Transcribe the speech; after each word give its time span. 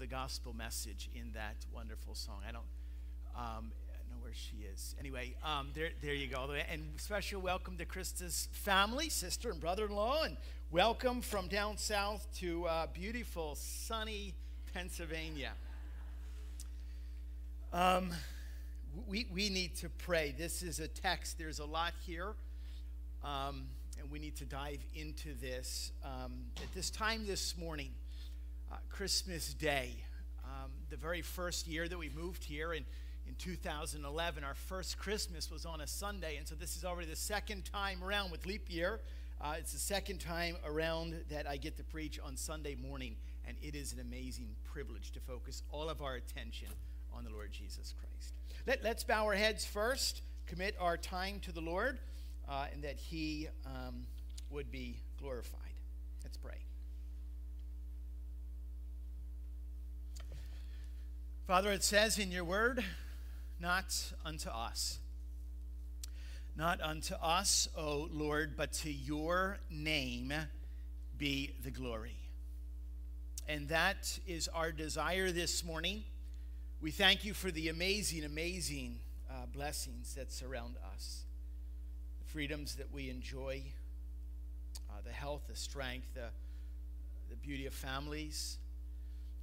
the 0.00 0.06
gospel 0.06 0.54
message 0.54 1.10
in 1.14 1.30
that 1.32 1.56
wonderful 1.74 2.14
song. 2.14 2.38
I 2.48 2.52
don't 2.52 2.64
um, 3.36 3.70
know 4.08 4.16
where 4.22 4.32
she 4.32 4.64
is. 4.72 4.94
Anyway, 4.98 5.34
um, 5.44 5.68
there, 5.74 5.90
there 6.00 6.14
you 6.14 6.26
go. 6.26 6.50
And 6.72 6.82
special 6.96 7.42
welcome 7.42 7.76
to 7.76 7.84
Krista's 7.84 8.48
family, 8.50 9.10
sister 9.10 9.50
and 9.50 9.60
brother 9.60 9.84
in 9.84 9.94
law, 9.94 10.22
and 10.22 10.38
welcome 10.70 11.20
from 11.20 11.48
down 11.48 11.76
south 11.76 12.26
to 12.38 12.64
uh, 12.64 12.86
beautiful, 12.94 13.56
sunny 13.56 14.32
Pennsylvania. 14.72 15.52
Um, 17.70 18.10
we, 19.06 19.26
we 19.30 19.50
need 19.50 19.76
to 19.76 19.90
pray. 19.90 20.34
This 20.36 20.62
is 20.62 20.80
a 20.80 20.88
text, 20.88 21.36
there's 21.36 21.58
a 21.58 21.66
lot 21.66 21.92
here, 22.06 22.32
um, 23.22 23.66
and 24.00 24.10
we 24.10 24.18
need 24.18 24.36
to 24.36 24.46
dive 24.46 24.80
into 24.94 25.34
this. 25.42 25.92
Um, 26.02 26.32
at 26.56 26.72
this 26.74 26.88
time 26.88 27.26
this 27.26 27.58
morning, 27.58 27.90
uh, 28.70 28.76
Christmas 28.88 29.52
Day, 29.54 30.04
um, 30.44 30.70
the 30.90 30.96
very 30.96 31.22
first 31.22 31.66
year 31.66 31.88
that 31.88 31.98
we 31.98 32.08
moved 32.08 32.44
here, 32.44 32.72
and 32.72 32.84
in 33.26 33.34
2011, 33.36 34.44
our 34.44 34.54
first 34.54 34.98
Christmas 34.98 35.50
was 35.50 35.64
on 35.64 35.80
a 35.80 35.86
Sunday, 35.86 36.36
and 36.36 36.46
so 36.46 36.54
this 36.54 36.76
is 36.76 36.84
already 36.84 37.08
the 37.08 37.16
second 37.16 37.64
time 37.64 38.02
around 38.02 38.30
with 38.30 38.46
leap 38.46 38.64
year. 38.68 39.00
Uh, 39.40 39.54
it's 39.58 39.72
the 39.72 39.78
second 39.78 40.18
time 40.18 40.56
around 40.64 41.14
that 41.30 41.48
I 41.48 41.56
get 41.56 41.76
to 41.78 41.84
preach 41.84 42.18
on 42.20 42.36
Sunday 42.36 42.74
morning, 42.74 43.16
and 43.46 43.56
it 43.62 43.74
is 43.74 43.92
an 43.92 44.00
amazing 44.00 44.56
privilege 44.64 45.12
to 45.12 45.20
focus 45.20 45.62
all 45.70 45.88
of 45.88 46.02
our 46.02 46.14
attention 46.14 46.68
on 47.12 47.24
the 47.24 47.30
Lord 47.30 47.52
Jesus 47.52 47.94
Christ. 47.98 48.34
Let, 48.66 48.84
us 48.84 49.04
bow 49.04 49.24
our 49.24 49.34
heads 49.34 49.64
first, 49.64 50.22
commit 50.46 50.76
our 50.78 50.96
time 50.96 51.40
to 51.40 51.52
the 51.52 51.60
Lord, 51.60 51.98
uh, 52.48 52.66
and 52.72 52.84
that 52.84 52.96
He 52.96 53.48
um, 53.64 54.06
would 54.50 54.70
be 54.70 55.00
glorified. 55.18 55.60
Let's 56.22 56.36
pray. 56.36 56.58
Father, 61.50 61.72
it 61.72 61.82
says 61.82 62.16
in 62.16 62.30
your 62.30 62.44
word, 62.44 62.84
not 63.58 64.12
unto 64.24 64.48
us. 64.48 65.00
Not 66.54 66.80
unto 66.80 67.14
us, 67.14 67.68
O 67.76 68.08
Lord, 68.12 68.52
but 68.56 68.72
to 68.74 68.92
your 68.92 69.58
name 69.68 70.32
be 71.18 71.50
the 71.64 71.72
glory. 71.72 72.14
And 73.48 73.68
that 73.68 74.16
is 74.28 74.46
our 74.46 74.70
desire 74.70 75.32
this 75.32 75.64
morning. 75.64 76.04
We 76.80 76.92
thank 76.92 77.24
you 77.24 77.34
for 77.34 77.50
the 77.50 77.68
amazing, 77.68 78.22
amazing 78.22 79.00
uh, 79.28 79.46
blessings 79.52 80.14
that 80.14 80.30
surround 80.30 80.76
us, 80.94 81.24
the 82.20 82.30
freedoms 82.30 82.76
that 82.76 82.92
we 82.92 83.10
enjoy, 83.10 83.64
uh, 84.88 85.00
the 85.04 85.12
health, 85.12 85.48
the 85.48 85.56
strength, 85.56 86.14
the, 86.14 86.28
the 87.28 87.34
beauty 87.34 87.66
of 87.66 87.74
families 87.74 88.58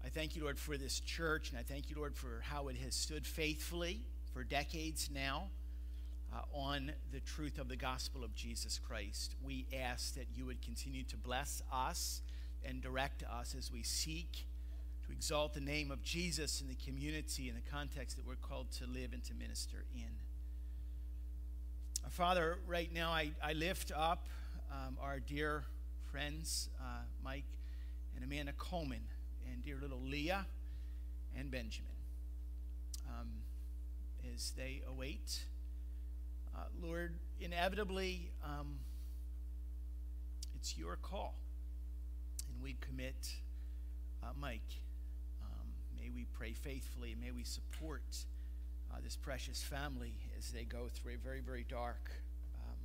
I 0.07 0.09
thank 0.09 0.37
you, 0.37 0.43
Lord, 0.43 0.57
for 0.57 0.77
this 0.77 1.01
church, 1.01 1.49
and 1.49 1.59
I 1.59 1.63
thank 1.63 1.89
you, 1.89 1.97
Lord, 1.97 2.15
for 2.15 2.41
how 2.41 2.69
it 2.69 2.77
has 2.77 2.95
stood 2.95 3.27
faithfully 3.27 3.99
for 4.33 4.41
decades 4.41 5.09
now 5.13 5.49
uh, 6.33 6.43
on 6.53 6.93
the 7.11 7.19
truth 7.19 7.59
of 7.59 7.67
the 7.67 7.75
gospel 7.75 8.23
of 8.23 8.33
Jesus 8.33 8.79
Christ. 8.79 9.35
We 9.43 9.65
ask 9.77 10.15
that 10.15 10.27
you 10.33 10.45
would 10.45 10.61
continue 10.61 11.03
to 11.03 11.17
bless 11.17 11.61
us 11.73 12.21
and 12.63 12.81
direct 12.81 13.23
us 13.23 13.53
as 13.53 13.69
we 13.69 13.83
seek 13.83 14.45
to 15.05 15.11
exalt 15.11 15.53
the 15.53 15.59
name 15.59 15.91
of 15.91 16.01
Jesus 16.03 16.61
in 16.61 16.69
the 16.69 16.77
community, 16.85 17.49
in 17.49 17.55
the 17.55 17.69
context 17.69 18.15
that 18.15 18.25
we're 18.25 18.35
called 18.35 18.71
to 18.77 18.87
live 18.87 19.11
and 19.11 19.25
to 19.25 19.33
minister 19.33 19.83
in. 19.93 20.07
Father, 22.11 22.59
right 22.65 22.93
now 22.93 23.09
I, 23.09 23.31
I 23.43 23.51
lift 23.51 23.91
up 23.93 24.27
um, 24.71 24.97
our 25.01 25.19
dear 25.19 25.65
friends, 26.09 26.69
uh, 26.79 27.01
Mike 27.21 27.43
and 28.15 28.23
Amanda 28.23 28.53
Coleman 28.53 29.01
and 29.51 29.63
dear 29.63 29.77
little 29.81 30.01
Leah 30.01 30.45
and 31.37 31.51
Benjamin 31.51 31.91
um, 33.07 33.27
as 34.33 34.51
they 34.57 34.81
await. 34.87 35.43
Uh, 36.55 36.61
Lord, 36.81 37.15
inevitably, 37.39 38.31
um, 38.43 38.79
it's 40.55 40.77
your 40.77 40.95
call. 40.95 41.35
And 42.51 42.61
we 42.61 42.77
commit 42.81 43.35
uh, 44.23 44.27
Mike. 44.39 44.81
Um, 45.41 45.67
may 45.99 46.09
we 46.09 46.25
pray 46.33 46.53
faithfully 46.53 47.15
may 47.19 47.31
we 47.31 47.43
support 47.43 48.03
uh, 48.91 48.97
this 49.03 49.15
precious 49.15 49.61
family 49.61 50.13
as 50.37 50.49
they 50.51 50.63
go 50.63 50.87
through 50.91 51.13
a 51.13 51.17
very, 51.17 51.41
very 51.41 51.65
dark 51.67 52.11
um, 52.55 52.77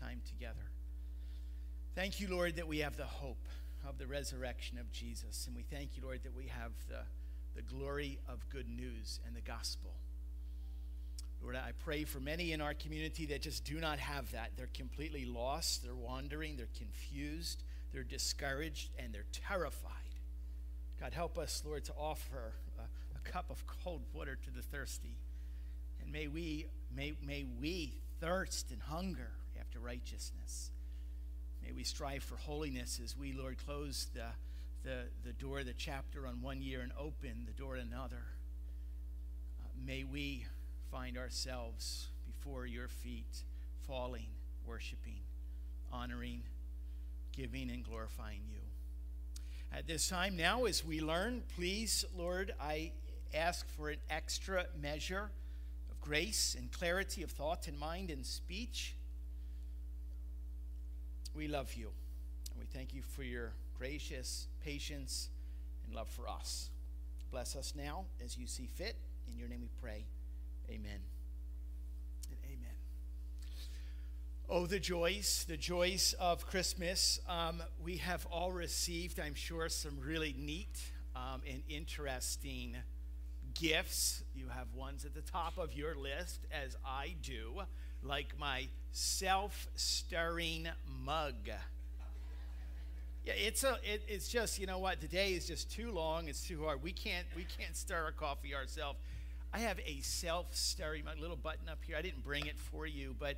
time 0.00 0.20
together. 0.26 0.70
Thank 1.94 2.20
you, 2.20 2.28
Lord, 2.30 2.56
that 2.56 2.66
we 2.66 2.78
have 2.78 2.96
the 2.96 3.04
hope 3.04 3.46
of 3.86 3.98
the 3.98 4.06
resurrection 4.06 4.78
of 4.78 4.90
Jesus. 4.92 5.46
And 5.46 5.56
we 5.56 5.62
thank 5.62 5.96
you, 5.96 6.02
Lord, 6.04 6.22
that 6.22 6.34
we 6.34 6.46
have 6.46 6.72
the, 6.88 7.00
the 7.54 7.62
glory 7.62 8.18
of 8.28 8.48
good 8.50 8.68
news 8.68 9.20
and 9.26 9.34
the 9.34 9.40
gospel. 9.40 9.94
Lord, 11.42 11.56
I 11.56 11.72
pray 11.84 12.04
for 12.04 12.20
many 12.20 12.52
in 12.52 12.60
our 12.60 12.74
community 12.74 13.26
that 13.26 13.42
just 13.42 13.64
do 13.64 13.80
not 13.80 13.98
have 13.98 14.30
that. 14.32 14.52
They're 14.56 14.68
completely 14.72 15.24
lost, 15.24 15.82
they're 15.82 15.94
wandering, 15.94 16.56
they're 16.56 16.68
confused, 16.78 17.64
they're 17.92 18.04
discouraged, 18.04 18.90
and 18.98 19.12
they're 19.12 19.26
terrified. 19.32 19.90
God, 21.00 21.12
help 21.12 21.38
us, 21.38 21.62
Lord, 21.66 21.84
to 21.86 21.92
offer 21.98 22.52
a, 22.78 22.82
a 22.82 23.30
cup 23.30 23.50
of 23.50 23.64
cold 23.66 24.02
water 24.14 24.38
to 24.44 24.50
the 24.50 24.62
thirsty. 24.62 25.18
And 26.00 26.12
may 26.12 26.28
we, 26.28 26.66
may, 26.94 27.14
may 27.24 27.44
we 27.60 27.94
thirst 28.20 28.70
and 28.70 28.80
hunger 28.80 29.30
after 29.58 29.80
righteousness. 29.80 30.71
May 31.64 31.72
we 31.72 31.84
strive 31.84 32.22
for 32.22 32.36
holiness 32.36 33.00
as 33.02 33.16
we, 33.16 33.32
Lord, 33.32 33.56
close 33.64 34.08
the, 34.14 34.26
the, 34.82 35.04
the 35.24 35.32
door, 35.32 35.62
the 35.62 35.72
chapter 35.72 36.26
on 36.26 36.42
one 36.42 36.62
year 36.62 36.80
and 36.80 36.92
open 36.98 37.46
the 37.46 37.52
door 37.52 37.76
to 37.76 37.82
another. 37.82 38.24
Uh, 39.60 39.68
may 39.86 40.04
we 40.04 40.46
find 40.90 41.16
ourselves 41.16 42.08
before 42.26 42.66
your 42.66 42.88
feet, 42.88 43.44
falling, 43.86 44.26
worshiping, 44.66 45.20
honoring, 45.92 46.42
giving, 47.32 47.70
and 47.70 47.84
glorifying 47.84 48.42
you. 48.50 48.60
At 49.72 49.86
this 49.86 50.08
time 50.08 50.36
now, 50.36 50.64
as 50.64 50.84
we 50.84 51.00
learn, 51.00 51.42
please, 51.56 52.04
Lord, 52.16 52.52
I 52.60 52.92
ask 53.32 53.66
for 53.70 53.88
an 53.88 53.98
extra 54.10 54.66
measure 54.80 55.30
of 55.90 56.00
grace 56.00 56.54
and 56.58 56.70
clarity 56.70 57.22
of 57.22 57.30
thought 57.30 57.68
and 57.68 57.78
mind 57.78 58.10
and 58.10 58.26
speech 58.26 58.96
we 61.34 61.48
love 61.48 61.74
you. 61.74 61.88
And 62.50 62.60
we 62.60 62.66
thank 62.66 62.94
you 62.94 63.02
for 63.02 63.22
your 63.22 63.52
gracious 63.78 64.46
patience 64.64 65.28
and 65.84 65.94
love 65.94 66.08
for 66.08 66.28
us. 66.28 66.70
Bless 67.30 67.56
us 67.56 67.72
now 67.76 68.04
as 68.22 68.36
you 68.36 68.46
see 68.46 68.66
fit. 68.66 68.96
In 69.26 69.38
your 69.38 69.48
name 69.48 69.60
we 69.60 69.70
pray. 69.80 70.04
Amen. 70.68 71.00
And 72.28 72.38
amen. 72.44 72.74
Oh, 74.48 74.66
the 74.66 74.78
joys, 74.78 75.46
the 75.48 75.56
joys 75.56 76.14
of 76.20 76.46
Christmas. 76.46 77.18
Um, 77.28 77.62
we 77.82 77.96
have 77.98 78.26
all 78.30 78.52
received, 78.52 79.18
I'm 79.18 79.34
sure, 79.34 79.68
some 79.68 79.98
really 80.00 80.34
neat 80.38 80.78
um, 81.16 81.40
and 81.48 81.62
interesting 81.68 82.76
gifts. 83.54 84.22
You 84.34 84.48
have 84.48 84.74
ones 84.74 85.04
at 85.04 85.14
the 85.14 85.22
top 85.22 85.58
of 85.58 85.72
your 85.72 85.94
list, 85.94 86.46
as 86.52 86.76
I 86.86 87.14
do, 87.22 87.62
like 88.02 88.38
my 88.38 88.68
self 88.92 89.68
stirring 89.74 90.68
mug. 91.04 91.34
Yeah, 93.24 93.34
it's 93.34 93.62
a 93.62 93.78
it, 93.84 94.02
it's 94.08 94.28
just, 94.28 94.58
you 94.58 94.66
know 94.66 94.78
what, 94.78 95.00
the 95.00 95.06
day 95.06 95.32
is 95.32 95.46
just 95.46 95.70
too 95.70 95.92
long, 95.92 96.28
it's 96.28 96.46
too 96.46 96.64
hard. 96.64 96.82
We 96.82 96.92
can't 96.92 97.26
we 97.36 97.44
can't 97.58 97.76
stir 97.76 98.04
our 98.04 98.12
coffee 98.12 98.54
ourselves. 98.54 98.98
I 99.54 99.58
have 99.60 99.78
a 99.80 100.00
self-stirring 100.00 101.04
my 101.04 101.14
little 101.20 101.36
button 101.36 101.68
up 101.68 101.78
here. 101.86 101.96
I 101.96 102.02
didn't 102.02 102.24
bring 102.24 102.46
it 102.46 102.58
for 102.58 102.86
you, 102.86 103.14
but 103.18 103.36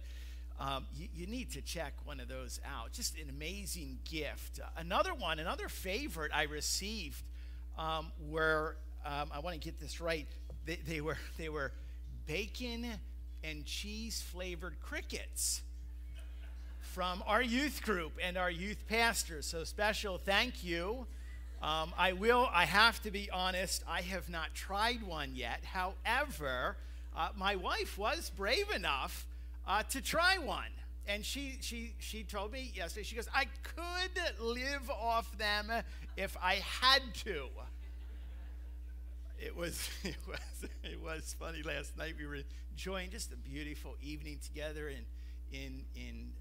um, 0.61 0.87
you, 0.97 1.09
you, 1.13 1.27
need 1.27 1.51
to 1.55 1.61
check 1.61 1.93
one 2.05 2.21
of 2.21 2.29
those 2.29 2.61
out. 2.65 2.93
Just 2.93 3.19
an 3.19 3.29
amazing 3.29 3.99
gift. 4.09 4.61
Another 4.77 5.13
one, 5.13 5.41
another 5.41 5.69
favorite 5.69 6.31
I 6.33 6.45
received 6.45 7.21
um, 7.77 8.13
were 8.31 8.77
um, 9.05 9.31
I 9.33 9.41
want 9.41 9.55
to 9.55 9.61
get 9.61 9.81
this 9.81 10.01
right. 10.01 10.29
They, 10.65 10.79
they 10.87 11.01
were 11.01 11.19
they 11.37 11.49
were 11.49 11.73
bacon 12.27 12.87
and 13.43 13.65
cheese 13.67 14.23
flavored 14.23 14.77
crickets 14.81 15.63
from 16.95 17.25
our 17.27 17.43
youth 17.43 17.83
group 17.83 18.13
and 18.23 18.37
our 18.37 18.51
youth 18.51 18.87
pastors. 18.89 19.47
So, 19.47 19.65
special 19.65 20.17
thank 20.17 20.63
you. 20.63 21.09
Um, 21.61 21.93
I 21.99 22.13
will, 22.13 22.49
I 22.53 22.67
have 22.67 23.03
to 23.03 23.11
be 23.11 23.29
honest, 23.33 23.83
I 23.89 24.03
have 24.03 24.29
not 24.29 24.55
tried 24.55 25.03
one 25.03 25.33
yet. 25.35 25.65
However, 25.65 26.77
uh, 27.17 27.31
my 27.37 27.57
wife 27.57 27.99
was 27.99 28.31
brave 28.37 28.71
enough 28.71 29.27
uh, 29.67 29.83
to 29.91 30.01
try 30.01 30.39
one. 30.39 30.71
And 31.09 31.25
she, 31.25 31.59
she, 31.61 31.95
she 31.99 32.23
told 32.23 32.53
me 32.53 32.71
yesterday, 32.73 33.03
she 33.03 33.17
goes, 33.17 33.29
I 33.35 33.47
could 33.65 34.41
live 34.41 34.89
off 34.89 35.37
them 35.37 35.73
if 36.17 36.37
I 36.41 36.63
had 36.81 37.03
to 37.25 37.49
it 39.37 39.57
was 39.57 39.89
it 40.05 40.17
was 40.29 40.71
it 40.85 41.03
was 41.03 41.35
funny 41.39 41.63
last 41.63 41.99
night. 41.99 42.15
We 42.19 42.27
were 42.27 42.39
enjoying 42.71 43.11
just 43.11 43.33
a 43.33 43.37
beautiful 43.37 43.97
evening 44.01 44.39
together 44.43 44.89
in 44.89 45.05
in 45.53 45.85
in 45.95 46.33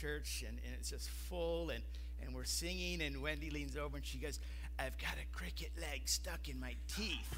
church, 0.00 0.44
and, 0.46 0.58
and 0.64 0.74
it's 0.78 0.90
just 0.90 1.08
full, 1.08 1.70
and 1.70 1.82
and 2.24 2.34
we're 2.34 2.44
singing. 2.44 3.02
And 3.02 3.22
Wendy 3.22 3.50
leans 3.50 3.76
over 3.76 3.96
and 3.96 4.04
she 4.04 4.18
goes, 4.18 4.40
I've 4.78 4.96
got 4.98 5.14
a 5.22 5.36
cricket 5.36 5.70
leg 5.80 6.02
stuck 6.06 6.48
in 6.48 6.58
my 6.58 6.74
teeth. 6.94 7.34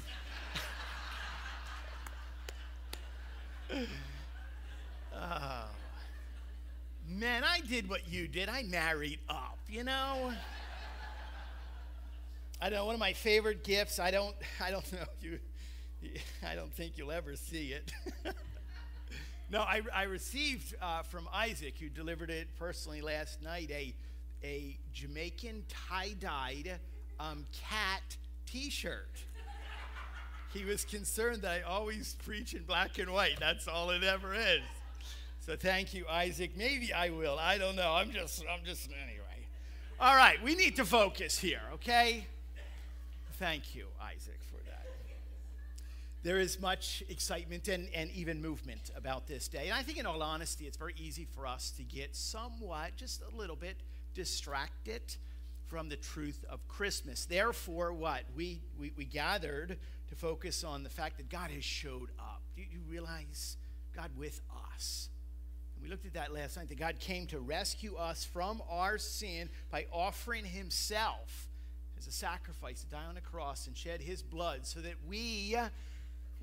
oh. 5.15 5.65
Man, 7.09 7.43
I 7.43 7.61
did 7.61 7.89
what 7.89 8.11
you 8.11 8.27
did. 8.27 8.49
I 8.49 8.63
married 8.63 9.19
up, 9.29 9.59
you 9.69 9.83
know? 9.83 10.33
I 12.59 12.69
don't 12.69 12.79
know, 12.79 12.85
one 12.85 12.95
of 12.95 12.99
my 12.99 13.13
favorite 13.13 13.63
gifts, 13.63 13.99
I 13.99 14.09
don't 14.09 14.35
I 14.59 14.71
don't 14.71 14.91
know 14.91 15.05
you 15.21 15.37
I 16.43 16.55
don't 16.55 16.73
think 16.73 16.97
you'll 16.97 17.11
ever 17.11 17.35
see 17.35 17.73
it. 17.73 17.91
no, 19.49 19.61
I, 19.61 19.81
I 19.93 20.03
received 20.03 20.75
uh, 20.81 21.03
from 21.03 21.27
Isaac, 21.33 21.75
who 21.79 21.87
delivered 21.87 22.29
it 22.29 22.47
personally 22.59 23.01
last 23.01 23.41
night, 23.41 23.69
a, 23.71 23.93
a 24.43 24.77
Jamaican 24.93 25.63
tie 25.69 26.15
dyed 26.19 26.79
um, 27.19 27.45
cat 27.69 28.17
t 28.45 28.69
shirt. 28.69 29.23
he 30.53 30.65
was 30.65 30.83
concerned 30.83 31.43
that 31.43 31.51
I 31.51 31.61
always 31.61 32.15
preach 32.25 32.53
in 32.53 32.63
black 32.63 32.99
and 32.99 33.11
white. 33.11 33.39
That's 33.39 33.67
all 33.67 33.89
it 33.91 34.03
ever 34.03 34.33
is. 34.33 34.61
So 35.39 35.55
thank 35.55 35.93
you, 35.93 36.05
Isaac. 36.09 36.57
Maybe 36.57 36.91
I 36.91 37.09
will. 37.09 37.39
I 37.39 37.57
don't 37.57 37.77
know. 37.77 37.93
I'm 37.93 38.11
just, 38.11 38.43
I'm 38.51 38.65
just, 38.65 38.89
anyway. 38.89 39.47
All 39.99 40.15
right, 40.15 40.43
we 40.43 40.55
need 40.55 40.75
to 40.75 40.85
focus 40.85 41.39
here, 41.39 41.61
okay? 41.75 42.27
Thank 43.39 43.75
you, 43.75 43.85
Isaac. 44.01 44.39
There 46.27 46.39
is 46.39 46.59
much 46.59 47.03
excitement 47.07 47.69
and, 47.69 47.87
and 47.95 48.11
even 48.11 48.41
movement 48.41 48.91
about 48.97 49.27
this 49.27 49.47
day. 49.47 49.67
And 49.67 49.73
I 49.73 49.81
think, 49.81 49.97
in 49.97 50.05
all 50.05 50.21
honesty, 50.21 50.65
it's 50.65 50.75
very 50.75 50.93
easy 50.97 51.23
for 51.23 51.47
us 51.47 51.71
to 51.77 51.83
get 51.83 52.17
somewhat, 52.17 52.97
just 52.97 53.21
a 53.21 53.33
little 53.33 53.55
bit, 53.55 53.77
distracted 54.13 55.15
from 55.67 55.87
the 55.87 55.95
truth 55.95 56.43
of 56.49 56.67
Christmas. 56.67 57.23
Therefore, 57.23 57.93
what? 57.93 58.23
We, 58.35 58.59
we, 58.77 58.91
we 58.97 59.05
gathered 59.05 59.77
to 60.09 60.15
focus 60.15 60.65
on 60.65 60.83
the 60.83 60.89
fact 60.89 61.15
that 61.15 61.29
God 61.29 61.49
has 61.49 61.63
showed 61.63 62.09
up. 62.19 62.41
Do 62.57 62.61
you 62.61 62.81
realize 62.89 63.55
God 63.95 64.11
with 64.17 64.41
us? 64.75 65.07
And 65.75 65.83
we 65.85 65.89
looked 65.89 66.05
at 66.05 66.15
that 66.15 66.33
last 66.33 66.57
night 66.57 66.67
that 66.67 66.77
God 66.77 66.99
came 66.99 67.27
to 67.27 67.39
rescue 67.39 67.95
us 67.95 68.25
from 68.25 68.61
our 68.69 68.97
sin 68.97 69.47
by 69.71 69.85
offering 69.93 70.43
Himself 70.43 71.47
as 71.97 72.05
a 72.05 72.11
sacrifice 72.11 72.81
to 72.81 72.87
die 72.87 73.05
on 73.09 73.15
a 73.15 73.21
cross 73.21 73.65
and 73.65 73.77
shed 73.77 74.01
His 74.01 74.21
blood 74.21 74.67
so 74.67 74.81
that 74.81 74.95
we 75.07 75.55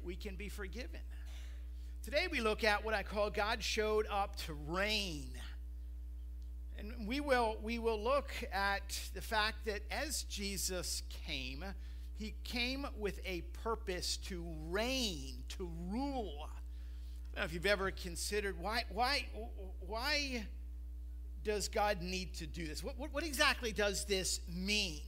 we 0.04 0.16
can 0.16 0.36
be 0.36 0.48
forgiven. 0.48 1.00
Today 2.02 2.26
we 2.30 2.40
look 2.40 2.64
at 2.64 2.84
what 2.84 2.94
I 2.94 3.02
call 3.02 3.30
God 3.30 3.62
showed 3.62 4.06
up 4.10 4.36
to 4.44 4.52
reign. 4.52 5.30
And 6.78 7.08
we 7.08 7.20
will, 7.20 7.56
we 7.62 7.78
will 7.78 8.02
look 8.02 8.30
at 8.52 9.00
the 9.14 9.22
fact 9.22 9.64
that 9.66 9.80
as 9.90 10.24
Jesus 10.24 11.02
came, 11.26 11.64
he 12.16 12.34
came 12.44 12.86
with 12.98 13.20
a 13.24 13.42
purpose 13.62 14.16
to 14.18 14.44
reign, 14.68 15.44
to 15.50 15.70
rule. 15.88 16.48
Know 17.36 17.42
if 17.42 17.54
you've 17.54 17.66
ever 17.66 17.90
considered 17.90 18.58
why, 18.60 18.84
why, 18.90 19.26
why 19.80 20.44
does 21.42 21.68
God 21.68 22.02
need 22.02 22.34
to 22.34 22.46
do 22.46 22.66
this? 22.66 22.84
What, 22.84 22.98
what, 22.98 23.12
what 23.12 23.24
exactly 23.24 23.72
does 23.72 24.04
this 24.04 24.40
mean? 24.48 25.02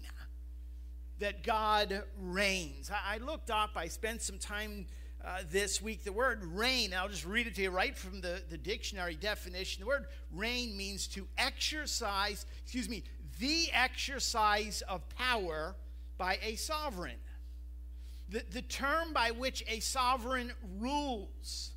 That 1.18 1.42
God 1.42 2.02
reigns. 2.20 2.90
I 2.90 3.18
looked 3.18 3.50
up, 3.50 3.70
I 3.76 3.88
spent 3.88 4.22
some 4.22 4.38
time 4.38 4.86
uh, 5.24 5.38
this 5.50 5.80
week. 5.80 6.04
The 6.04 6.12
word 6.12 6.44
reign, 6.44 6.92
I'll 6.94 7.08
just 7.08 7.26
read 7.26 7.46
it 7.46 7.54
to 7.56 7.62
you 7.62 7.70
right 7.70 7.96
from 7.96 8.20
the, 8.20 8.42
the 8.48 8.58
dictionary 8.58 9.14
definition. 9.14 9.80
The 9.80 9.86
word 9.86 10.06
reign 10.32 10.76
means 10.76 11.06
to 11.08 11.26
exercise, 11.38 12.46
excuse 12.62 12.88
me, 12.88 13.02
the 13.38 13.68
exercise 13.72 14.82
of 14.88 15.08
power 15.10 15.74
by 16.18 16.38
a 16.42 16.56
sovereign. 16.56 17.16
The, 18.28 18.42
the 18.50 18.62
term 18.62 19.12
by 19.12 19.30
which 19.30 19.64
a 19.68 19.80
sovereign 19.80 20.52
rules, 20.78 21.72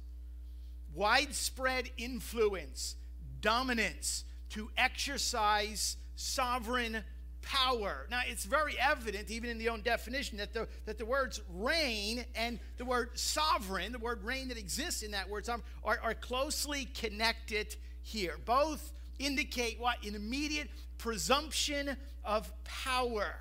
widespread 0.94 1.90
influence, 1.98 2.96
dominance, 3.42 4.26
to 4.50 4.70
exercise 4.78 5.98
sovereign 6.16 7.04
power. 7.42 8.08
Now, 8.10 8.22
it's 8.26 8.46
very 8.46 8.76
evident, 8.80 9.30
even 9.30 9.50
in 9.50 9.58
the 9.58 9.70
own 9.70 9.82
definition, 9.82 10.38
that 10.38 10.54
the, 10.54 10.68
that 10.86 10.98
the 10.98 11.06
words 11.06 11.42
reign 11.54 12.26
and 12.36 12.60
the 12.78 12.86
word 12.86 13.18
sovereign, 13.18 13.92
the 13.92 14.00
word 14.00 14.24
reign 14.24 14.48
that 14.50 14.58
exists 14.58 15.04
in 15.04 15.12
that 15.12 15.30
word 15.30 15.46
sovereign, 15.46 15.66
are, 15.84 16.00
are 16.04 16.14
closely 16.14 16.86
connected 16.86 17.76
here. 18.02 18.36
Both 18.46 18.92
indicate 19.20 19.80
what? 19.80 20.04
An 20.06 20.16
immediate 20.16 20.70
presumption 20.98 21.96
of 22.24 22.52
power. 22.64 23.36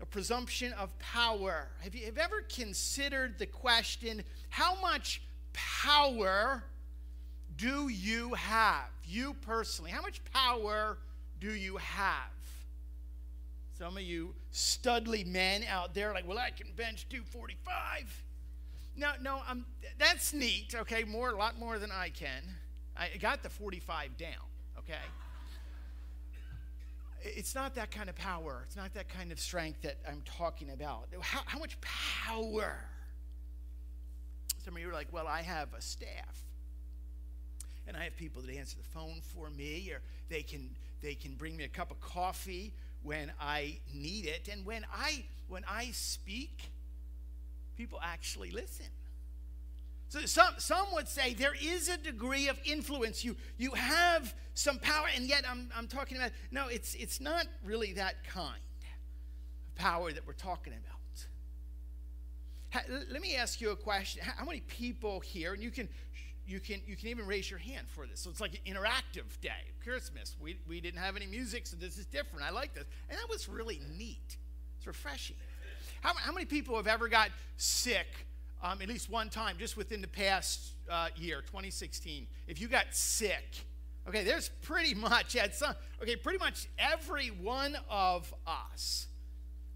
A 0.00 0.06
presumption 0.06 0.72
of 0.74 0.96
power. 0.98 1.68
Have 1.80 1.94
you, 1.94 2.04
have 2.04 2.16
you 2.16 2.22
ever 2.22 2.42
considered 2.42 3.38
the 3.38 3.46
question 3.46 4.22
how 4.50 4.80
much 4.80 5.22
power 5.52 6.62
do 7.56 7.88
you 7.88 8.34
have? 8.34 8.88
You 9.04 9.34
personally, 9.34 9.90
how 9.90 10.02
much 10.02 10.20
power 10.32 10.98
do 11.40 11.50
you 11.50 11.78
have? 11.78 12.35
Some 13.78 13.98
of 13.98 14.02
you 14.02 14.34
studly 14.52 15.26
men 15.26 15.62
out 15.68 15.92
there 15.92 16.14
like, 16.14 16.26
well, 16.26 16.38
I 16.38 16.50
can 16.50 16.68
bench 16.76 17.06
245. 17.10 18.24
No, 18.96 19.10
no, 19.20 19.42
um, 19.46 19.66
that's 19.98 20.32
neat, 20.32 20.74
okay? 20.74 21.04
More, 21.04 21.30
a 21.30 21.36
lot 21.36 21.58
more 21.58 21.78
than 21.78 21.90
I 21.92 22.08
can. 22.08 22.42
I 22.96 23.10
got 23.20 23.42
the 23.42 23.50
45 23.50 24.16
down, 24.16 24.30
okay? 24.78 24.94
It's 27.22 27.54
not 27.54 27.74
that 27.74 27.90
kind 27.90 28.08
of 28.08 28.14
power. 28.14 28.62
It's 28.66 28.76
not 28.76 28.94
that 28.94 29.10
kind 29.10 29.30
of 29.30 29.38
strength 29.38 29.82
that 29.82 29.98
I'm 30.08 30.22
talking 30.24 30.70
about. 30.70 31.08
How, 31.20 31.40
how 31.44 31.58
much 31.58 31.78
power? 31.82 32.78
Some 34.64 34.74
of 34.74 34.80
you 34.80 34.88
are 34.88 34.94
like, 34.94 35.12
well, 35.12 35.26
I 35.26 35.42
have 35.42 35.68
a 35.76 35.82
staff. 35.82 36.44
And 37.86 37.94
I 37.94 38.04
have 38.04 38.16
people 38.16 38.40
that 38.40 38.56
answer 38.56 38.78
the 38.78 38.98
phone 38.98 39.20
for 39.34 39.50
me, 39.50 39.90
or 39.92 40.00
they 40.30 40.42
can, 40.42 40.70
they 41.02 41.14
can 41.14 41.34
bring 41.34 41.58
me 41.58 41.64
a 41.64 41.68
cup 41.68 41.90
of 41.90 42.00
coffee 42.00 42.72
when 43.06 43.32
I 43.40 43.78
need 43.94 44.26
it. 44.26 44.48
And 44.52 44.66
when 44.66 44.84
I 44.92 45.24
when 45.48 45.62
I 45.68 45.90
speak, 45.92 46.70
people 47.76 48.00
actually 48.02 48.50
listen. 48.50 48.86
So 50.08 50.20
some, 50.20 50.54
some 50.58 50.86
would 50.94 51.08
say 51.08 51.34
there 51.34 51.54
is 51.60 51.88
a 51.88 51.96
degree 51.96 52.48
of 52.48 52.58
influence. 52.64 53.24
You, 53.24 53.36
you 53.58 53.72
have 53.72 54.34
some 54.54 54.78
power, 54.78 55.06
and 55.14 55.26
yet 55.26 55.44
I'm, 55.48 55.68
I'm 55.76 55.88
talking 55.88 56.16
about, 56.16 56.30
no, 56.50 56.68
it's, 56.68 56.94
it's 56.94 57.20
not 57.20 57.46
really 57.64 57.92
that 57.94 58.24
kind 58.24 58.54
of 58.54 59.74
power 59.74 60.12
that 60.12 60.24
we're 60.26 60.32
talking 60.32 60.72
about. 60.72 62.86
let 63.10 63.20
me 63.20 63.36
ask 63.36 63.60
you 63.60 63.70
a 63.70 63.76
question. 63.76 64.22
How 64.24 64.44
many 64.44 64.60
people 64.60 65.18
here, 65.20 65.54
and 65.54 65.62
you 65.62 65.72
can 65.72 65.88
you 66.46 66.60
can 66.60 66.80
you 66.86 66.96
can 66.96 67.08
even 67.08 67.26
raise 67.26 67.50
your 67.50 67.58
hand 67.58 67.88
for 67.88 68.06
this. 68.06 68.20
So 68.20 68.30
it's 68.30 68.40
like 68.40 68.52
an 68.54 68.74
interactive 68.74 69.40
day. 69.40 69.50
Christmas. 69.86 70.34
We, 70.40 70.58
we 70.66 70.80
didn't 70.80 70.98
have 70.98 71.14
any 71.14 71.26
music, 71.26 71.66
so 71.66 71.76
this 71.76 71.96
is 71.96 72.06
different. 72.06 72.44
I 72.44 72.50
like 72.50 72.74
this. 72.74 72.84
And 73.08 73.16
that 73.16 73.28
was 73.28 73.48
really 73.48 73.80
neat. 73.96 74.36
It's 74.78 74.86
refreshing. 74.86 75.36
How, 76.00 76.12
how 76.14 76.32
many 76.32 76.44
people 76.44 76.76
have 76.76 76.88
ever 76.88 77.08
got 77.08 77.30
sick 77.56 78.06
um, 78.62 78.82
at 78.82 78.88
least 78.88 79.10
one 79.10 79.28
time 79.28 79.56
just 79.58 79.76
within 79.76 80.00
the 80.00 80.08
past 80.08 80.72
uh, 80.90 81.08
year, 81.16 81.40
2016? 81.40 82.26
If 82.48 82.60
you 82.60 82.66
got 82.66 82.86
sick, 82.90 83.64
okay, 84.08 84.24
there's 84.24 84.48
pretty 84.62 84.94
much 84.94 85.36
at 85.36 85.54
some 85.54 85.74
okay, 86.02 86.16
pretty 86.16 86.38
much 86.38 86.66
every 86.78 87.28
one 87.28 87.76
of 87.88 88.34
us. 88.44 89.06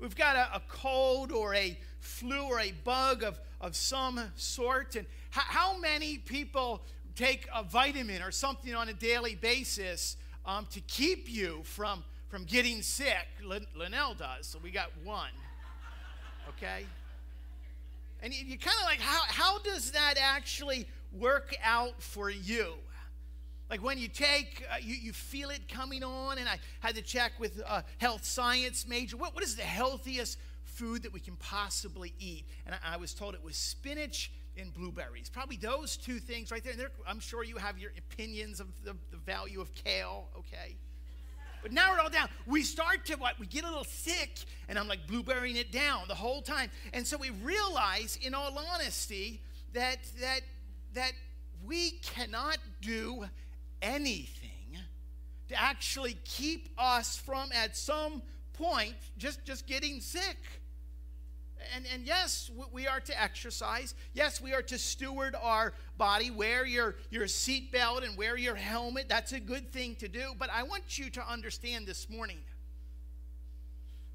We've 0.01 0.17
got 0.17 0.35
a, 0.35 0.57
a 0.57 0.63
cold 0.69 1.31
or 1.31 1.55
a 1.55 1.79
flu 2.01 2.43
or 2.43 2.59
a 2.59 2.73
bug 2.73 3.23
of, 3.23 3.39
of 3.61 3.77
some 3.77 4.21
sort. 4.35 4.97
And 4.97 5.07
how, 5.31 5.79
many 5.79 6.19
people 6.19 6.83
take 7.15 7.49
a 7.55 7.63
vitamin 7.63 8.23
or 8.23 8.31
something 8.31 8.75
on 8.75 8.89
a 8.89 8.93
daily 8.93 9.35
basis 9.35 10.17
um, 10.45 10.67
to 10.71 10.81
keep 10.81 11.31
you 11.31 11.61
from, 11.65 12.05
from 12.29 12.45
getting 12.45 12.83
sick? 12.83 13.29
Linnell 13.43 14.15
does, 14.15 14.47
so 14.47 14.59
we 14.63 14.71
got 14.71 14.91
one. 15.05 15.31
Okay? 16.49 16.85
And 18.23 18.35
you, 18.35 18.45
you 18.45 18.59
kind 18.59 18.77
of 18.79 18.85
like, 18.85 19.01
how, 19.01 19.23
how 19.29 19.59
does 19.61 19.93
that 19.93 20.15
actually 20.21 20.87
work 21.19 21.57
out 21.63 22.03
for 22.03 22.29
you? 22.29 22.75
Like 23.71 23.85
when 23.85 23.99
you 23.99 24.09
take, 24.09 24.65
uh, 24.71 24.77
you, 24.83 24.97
you 24.97 25.13
feel 25.13 25.51
it 25.51 25.69
coming 25.69 26.03
on, 26.03 26.39
and 26.39 26.49
I 26.49 26.59
had 26.81 26.97
to 26.97 27.03
check 27.03 27.33
with 27.39 27.61
a 27.61 27.85
health 27.99 28.25
science 28.25 28.87
major. 28.87 29.17
What, 29.17 29.35
what 29.35 29.45
is 29.45 29.55
the 29.55 29.63
healthiest 29.63 30.39
food 30.65 31.05
that 31.05 31.13
we 31.13 31.21
can 31.21 31.37
possibly 31.37 32.13
eat? 32.19 32.47
And 32.67 32.75
I, 32.75 32.95
I 32.95 32.97
was 32.97 33.15
told 33.15 33.35
it 33.35 33.45
was 33.45 33.57
spinach 33.57 34.33
and 34.61 34.73
blueberries. 34.73 35.29
Probably 35.29 35.57
those 35.57 35.97
two 35.97 36.19
things 36.19 36.51
right 36.51 36.63
there. 36.63 36.73
And 36.75 36.83
I'm 37.07 37.21
sure 37.21 37.43
you 37.45 37.57
have 37.57 37.79
your 37.79 37.93
opinions 37.97 38.61
of 38.61 38.69
the, 38.85 38.97
the 39.11 39.17
value 39.17 39.61
of 39.61 39.75
kale, 39.75 40.29
okay? 40.39 40.77
But 41.63 41.73
now 41.73 41.93
we're 41.93 42.01
all 42.01 42.09
down. 42.09 42.29
We 42.47 42.63
start 42.63 43.05
to 43.07 43.17
what? 43.17 43.39
We 43.39 43.47
get 43.47 43.65
a 43.65 43.69
little 43.69 43.85
sick, 43.85 44.39
and 44.69 44.79
I'm 44.79 44.89
like 44.89 45.07
blueberrying 45.07 45.57
it 45.57 45.71
down 45.71 46.09
the 46.09 46.15
whole 46.15 46.41
time. 46.41 46.71
And 46.95 47.07
so 47.07 47.19
we 47.19 47.31
realize, 47.31 48.19
in 48.23 48.35
all 48.35 48.59
honesty, 48.73 49.43
that 49.75 49.99
that 50.21 50.41
that 50.95 51.13
we 51.65 51.91
cannot 52.03 52.59
do 52.81 53.27
anything 53.83 54.51
to 55.49 55.61
actually 55.61 56.17
keep 56.25 56.69
us 56.79 57.17
from 57.17 57.51
at 57.53 57.77
some 57.77 58.23
point 58.53 58.95
just, 59.19 59.45
just 59.45 59.67
getting 59.67 60.01
sick. 60.01 60.37
And, 61.75 61.85
and 61.93 62.05
yes, 62.05 62.51
we 62.73 62.87
are 62.87 63.01
to 63.01 63.23
exercise. 63.23 63.95
Yes, 64.15 64.41
we 64.41 64.53
are 64.55 64.63
to 64.63 64.79
steward 64.79 65.35
our 65.41 65.73
body, 65.99 66.31
wear 66.31 66.67
your, 66.67 66.97
your 67.11 67.25
seatbelt 67.25 68.05
and 68.05 68.17
wear 68.17 68.37
your 68.37 68.55
helmet. 68.55 69.09
That's 69.09 69.33
a 69.33 69.41
good 69.41 69.73
thing 69.73 69.97
to 69.97 70.09
do. 70.09 70.33
But 70.39 70.51
I 70.51 70.63
want 70.63 70.99
you 70.99 71.11
to 71.11 71.31
understand 71.31 71.87
this 71.87 72.09
morning 72.09 72.39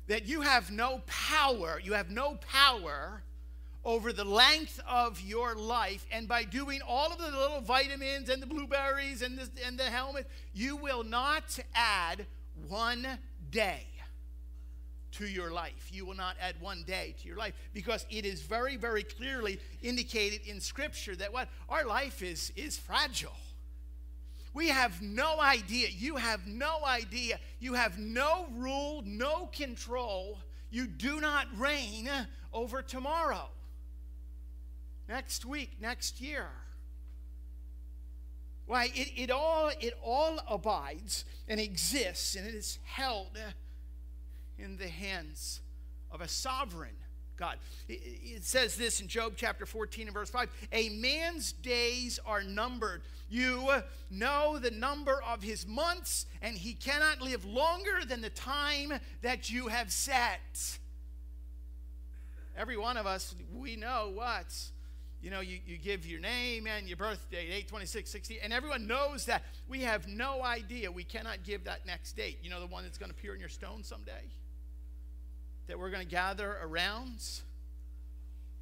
that 0.07 0.25
you 0.25 0.41
have 0.41 0.71
no 0.71 1.01
power, 1.07 1.79
you 1.83 1.93
have 1.93 2.11
no 2.11 2.37
power 2.51 3.23
over 3.83 4.11
the 4.11 4.25
length 4.25 4.79
of 4.87 5.21
your 5.21 5.55
life. 5.55 6.05
And 6.11 6.27
by 6.27 6.43
doing 6.43 6.81
all 6.87 7.11
of 7.11 7.19
the 7.19 7.25
little 7.25 7.61
vitamins 7.61 8.29
and 8.29 8.41
the 8.41 8.47
blueberries 8.47 9.21
and 9.21 9.37
the, 9.37 9.49
and 9.65 9.77
the 9.77 9.83
helmet, 9.83 10.27
you 10.53 10.75
will 10.75 11.03
not 11.03 11.59
add 11.75 12.25
one 12.67 13.07
day 13.51 13.85
to 15.17 15.27
your 15.27 15.51
life. 15.51 15.89
You 15.91 16.05
will 16.05 16.15
not 16.15 16.35
add 16.41 16.55
one 16.59 16.83
day 16.83 17.15
to 17.21 17.27
your 17.27 17.37
life 17.37 17.53
because 17.73 18.05
it 18.09 18.25
is 18.25 18.41
very, 18.41 18.77
very 18.77 19.03
clearly 19.03 19.59
indicated 19.81 20.41
in 20.45 20.59
Scripture 20.59 21.15
that 21.15 21.31
what 21.31 21.49
our 21.69 21.85
life 21.85 22.21
is 22.21 22.51
is 22.55 22.77
fragile. 22.77 23.35
We 24.53 24.69
have 24.69 25.01
no 25.01 25.39
idea. 25.41 25.89
You 25.89 26.15
have 26.15 26.47
no 26.47 26.79
idea. 26.85 27.39
You 27.59 27.73
have 27.73 27.99
no 27.99 28.47
rule, 28.55 29.03
no 29.05 29.47
control. 29.47 30.39
You 30.71 30.87
do 30.87 31.19
not 31.19 31.47
reign 31.57 32.09
over 32.53 32.81
tomorrow, 32.81 33.49
next 35.09 35.45
week, 35.45 35.71
next 35.81 36.21
year. 36.21 36.47
Why, 38.65 38.85
it, 38.95 39.11
it, 39.15 39.31
all, 39.31 39.69
it 39.79 39.93
all 40.01 40.39
abides 40.49 41.25
and 41.47 41.59
exists 41.59 42.35
and 42.35 42.47
it 42.47 42.55
is 42.55 42.79
held 42.83 43.37
in 44.57 44.77
the 44.77 44.87
hands 44.87 45.61
of 46.11 46.21
a 46.21 46.27
sovereign 46.27 46.95
God. 47.37 47.57
It 47.89 48.43
says 48.43 48.77
this 48.77 49.01
in 49.01 49.07
Job 49.07 49.33
chapter 49.35 49.65
14 49.65 50.07
and 50.07 50.13
verse 50.13 50.29
5 50.29 50.49
A 50.71 50.89
man's 50.89 51.51
days 51.51 52.19
are 52.25 52.41
numbered. 52.41 53.01
You 53.29 53.69
know 54.09 54.57
the 54.59 54.71
number 54.71 55.21
of 55.27 55.43
his 55.43 55.67
months, 55.67 56.27
and 56.41 56.57
he 56.57 56.73
cannot 56.73 57.21
live 57.21 57.43
longer 57.43 58.05
than 58.07 58.21
the 58.21 58.29
time 58.29 58.93
that 59.21 59.49
you 59.49 59.67
have 59.67 59.91
set. 59.91 60.77
Every 62.57 62.77
one 62.77 62.95
of 62.95 63.05
us, 63.05 63.35
we 63.53 63.75
know 63.75 64.11
what? 64.13 64.55
You 65.21 65.31
know, 65.31 65.41
you, 65.41 65.57
you 65.65 65.77
give 65.77 66.05
your 66.05 66.19
name 66.19 66.67
and 66.67 66.87
your 66.87 66.97
birth 66.97 67.29
date, 67.31 67.49
8, 67.51 67.67
26, 67.67 68.09
60, 68.11 68.39
and 68.41 68.53
everyone 68.53 68.87
knows 68.87 69.25
that. 69.25 69.43
We 69.67 69.81
have 69.81 70.07
no 70.07 70.43
idea. 70.43 70.91
We 70.91 71.03
cannot 71.03 71.43
give 71.43 71.65
that 71.65 71.85
next 71.85 72.15
date. 72.15 72.37
You 72.43 72.49
know, 72.49 72.61
the 72.61 72.67
one 72.67 72.83
that's 72.83 72.97
going 72.97 73.11
to 73.11 73.17
appear 73.17 73.33
in 73.33 73.39
your 73.39 73.49
stone 73.49 73.83
someday? 73.83 74.29
That 75.67 75.79
we're 75.79 75.89
going 75.89 76.03
to 76.03 76.09
gather 76.09 76.57
around 76.61 77.21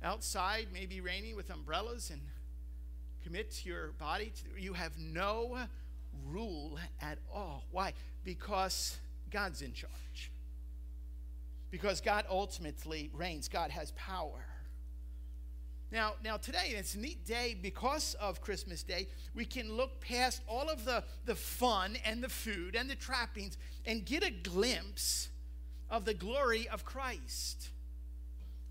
outside, 0.03 0.67
maybe 0.73 1.01
rainy, 1.01 1.33
with 1.33 1.49
umbrellas 1.49 2.09
and 2.09 2.21
commit 3.23 3.65
your 3.65 3.91
body 3.93 4.31
to, 4.35 4.61
you 4.61 4.73
have 4.73 4.97
no 4.97 5.57
rule 6.27 6.77
at 7.01 7.19
all. 7.33 7.65
Why? 7.71 7.93
Because 8.23 8.97
God's 9.31 9.61
in 9.61 9.73
charge. 9.73 10.31
Because 11.71 12.01
God 12.01 12.25
ultimately 12.29 13.09
reigns. 13.13 13.47
God 13.47 13.71
has 13.71 13.91
power. 13.91 14.45
Now, 15.91 16.13
now 16.23 16.37
today, 16.37 16.73
it's 16.75 16.95
a 16.95 16.99
neat 16.99 17.23
day 17.25 17.55
because 17.59 18.15
of 18.15 18.41
Christmas 18.41 18.81
Day. 18.83 19.07
We 19.35 19.45
can 19.45 19.71
look 19.71 20.01
past 20.01 20.41
all 20.47 20.69
of 20.69 20.85
the, 20.85 21.03
the 21.25 21.35
fun 21.35 21.97
and 22.03 22.23
the 22.23 22.29
food 22.29 22.75
and 22.75 22.89
the 22.89 22.95
trappings 22.95 23.57
and 23.85 24.03
get 24.03 24.23
a 24.23 24.31
glimpse 24.31 25.29
of 25.89 26.05
the 26.05 26.13
glory 26.13 26.67
of 26.67 26.85
Christ. 26.85 27.69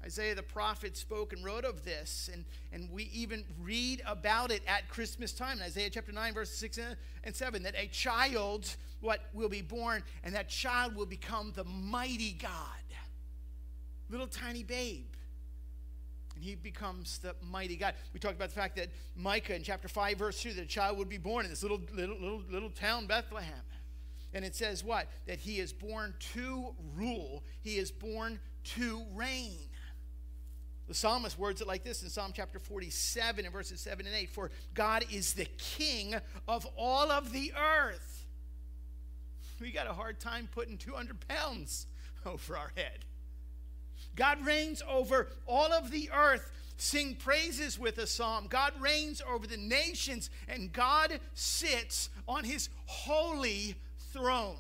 Isaiah 0.04 0.34
the 0.34 0.42
prophet 0.42 0.96
spoke 0.96 1.32
and 1.32 1.44
wrote 1.44 1.64
of 1.64 1.84
this, 1.84 2.28
and, 2.32 2.44
and 2.72 2.90
we 2.90 3.04
even 3.12 3.44
read 3.62 4.02
about 4.06 4.50
it 4.50 4.62
at 4.66 4.88
Christmas 4.88 5.32
time 5.32 5.58
in 5.58 5.62
Isaiah 5.64 5.90
chapter 5.90 6.10
9, 6.10 6.34
verses 6.34 6.56
6 6.58 6.78
and 7.22 7.36
7, 7.36 7.62
that 7.62 7.74
a 7.78 7.86
child 7.86 8.74
what 9.00 9.20
will 9.32 9.48
be 9.48 9.62
born, 9.62 10.02
and 10.24 10.34
that 10.34 10.48
child 10.48 10.96
will 10.96 11.06
become 11.06 11.52
the 11.54 11.64
mighty 11.64 12.32
God. 12.32 12.50
Little 14.10 14.26
tiny 14.26 14.62
babe. 14.62 15.06
And 16.34 16.44
he 16.44 16.54
becomes 16.54 17.18
the 17.18 17.34
mighty 17.42 17.76
God. 17.76 17.94
We 18.12 18.20
talked 18.20 18.36
about 18.36 18.48
the 18.48 18.54
fact 18.54 18.76
that 18.76 18.88
Micah 19.14 19.54
in 19.54 19.62
chapter 19.62 19.88
5, 19.88 20.18
verse 20.18 20.40
2, 20.42 20.54
that 20.54 20.62
a 20.62 20.66
child 20.66 20.98
would 20.98 21.08
be 21.08 21.18
born 21.18 21.44
in 21.44 21.50
this 21.50 21.62
little 21.62 21.80
little 21.94 22.16
little, 22.18 22.42
little 22.50 22.70
town, 22.70 23.06
Bethlehem. 23.06 23.60
And 24.34 24.44
it 24.44 24.54
says 24.54 24.82
what? 24.82 25.08
That 25.26 25.38
he 25.38 25.58
is 25.58 25.72
born 25.72 26.14
to 26.34 26.74
rule, 26.94 27.44
he 27.60 27.78
is 27.78 27.90
born 27.90 28.38
to 28.64 29.02
reign. 29.14 29.58
The 30.88 30.94
psalmist 30.94 31.38
words 31.38 31.60
it 31.60 31.66
like 31.66 31.84
this 31.84 32.02
in 32.02 32.10
Psalm 32.10 32.32
chapter 32.34 32.58
47 32.58 33.44
and 33.44 33.52
verses 33.52 33.80
7 33.80 34.04
and 34.04 34.14
8 34.14 34.28
For 34.30 34.50
God 34.74 35.04
is 35.10 35.34
the 35.34 35.46
king 35.56 36.14
of 36.48 36.66
all 36.76 37.10
of 37.10 37.32
the 37.32 37.52
earth. 37.56 38.26
We 39.60 39.70
got 39.70 39.86
a 39.86 39.92
hard 39.92 40.18
time 40.18 40.48
putting 40.50 40.76
200 40.76 41.16
pounds 41.28 41.86
over 42.26 42.56
our 42.56 42.72
head. 42.74 43.04
God 44.16 44.44
reigns 44.44 44.82
over 44.88 45.28
all 45.46 45.72
of 45.72 45.90
the 45.90 46.10
earth. 46.12 46.50
Sing 46.76 47.14
praises 47.14 47.78
with 47.78 47.98
a 47.98 48.06
psalm. 48.06 48.46
God 48.48 48.72
reigns 48.80 49.22
over 49.26 49.46
the 49.46 49.56
nations, 49.56 50.30
and 50.48 50.72
God 50.72 51.20
sits 51.32 52.10
on 52.26 52.42
his 52.42 52.68
holy 52.86 53.76
throne. 54.12 54.56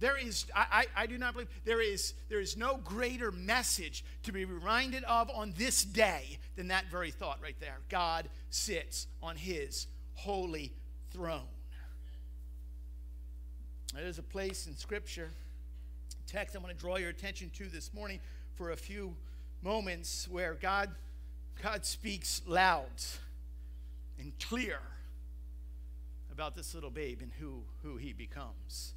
There 0.00 0.16
is, 0.16 0.46
I, 0.56 0.86
I, 0.96 1.02
I, 1.02 1.06
do 1.06 1.18
not 1.18 1.34
believe, 1.34 1.48
there 1.66 1.82
is, 1.82 2.14
there 2.30 2.40
is 2.40 2.56
no 2.56 2.78
greater 2.78 3.30
message 3.30 4.02
to 4.22 4.32
be 4.32 4.46
reminded 4.46 5.04
of 5.04 5.30
on 5.30 5.52
this 5.58 5.84
day 5.84 6.38
than 6.56 6.68
that 6.68 6.86
very 6.90 7.10
thought 7.10 7.38
right 7.42 7.56
there. 7.60 7.76
God 7.90 8.30
sits 8.48 9.06
on 9.22 9.36
his 9.36 9.86
holy 10.14 10.72
throne. 11.10 11.46
There's 13.94 14.18
a 14.18 14.22
place 14.22 14.66
in 14.66 14.76
Scripture, 14.76 15.30
text 16.26 16.56
I 16.56 16.60
want 16.60 16.74
to 16.74 16.80
draw 16.80 16.96
your 16.96 17.10
attention 17.10 17.50
to 17.56 17.66
this 17.66 17.92
morning 17.92 18.20
for 18.54 18.70
a 18.70 18.76
few 18.76 19.14
moments 19.62 20.28
where 20.30 20.54
God, 20.54 20.90
God 21.62 21.84
speaks 21.84 22.40
loud 22.46 22.86
and 24.18 24.32
clear 24.38 24.78
about 26.32 26.54
this 26.54 26.74
little 26.74 26.90
babe 26.90 27.20
and 27.22 27.32
who, 27.38 27.62
who 27.82 27.96
he 27.96 28.12
becomes 28.12 28.94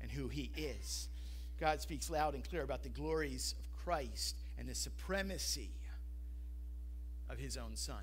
and 0.00 0.10
who 0.10 0.28
he 0.28 0.50
is. 0.56 1.08
God 1.58 1.80
speaks 1.80 2.08
loud 2.10 2.34
and 2.34 2.48
clear 2.48 2.62
about 2.62 2.82
the 2.82 2.88
glories 2.88 3.54
of 3.58 3.84
Christ 3.84 4.36
and 4.58 4.68
the 4.68 4.74
supremacy 4.74 5.70
of 7.28 7.38
his 7.38 7.56
own 7.56 7.76
son. 7.76 8.02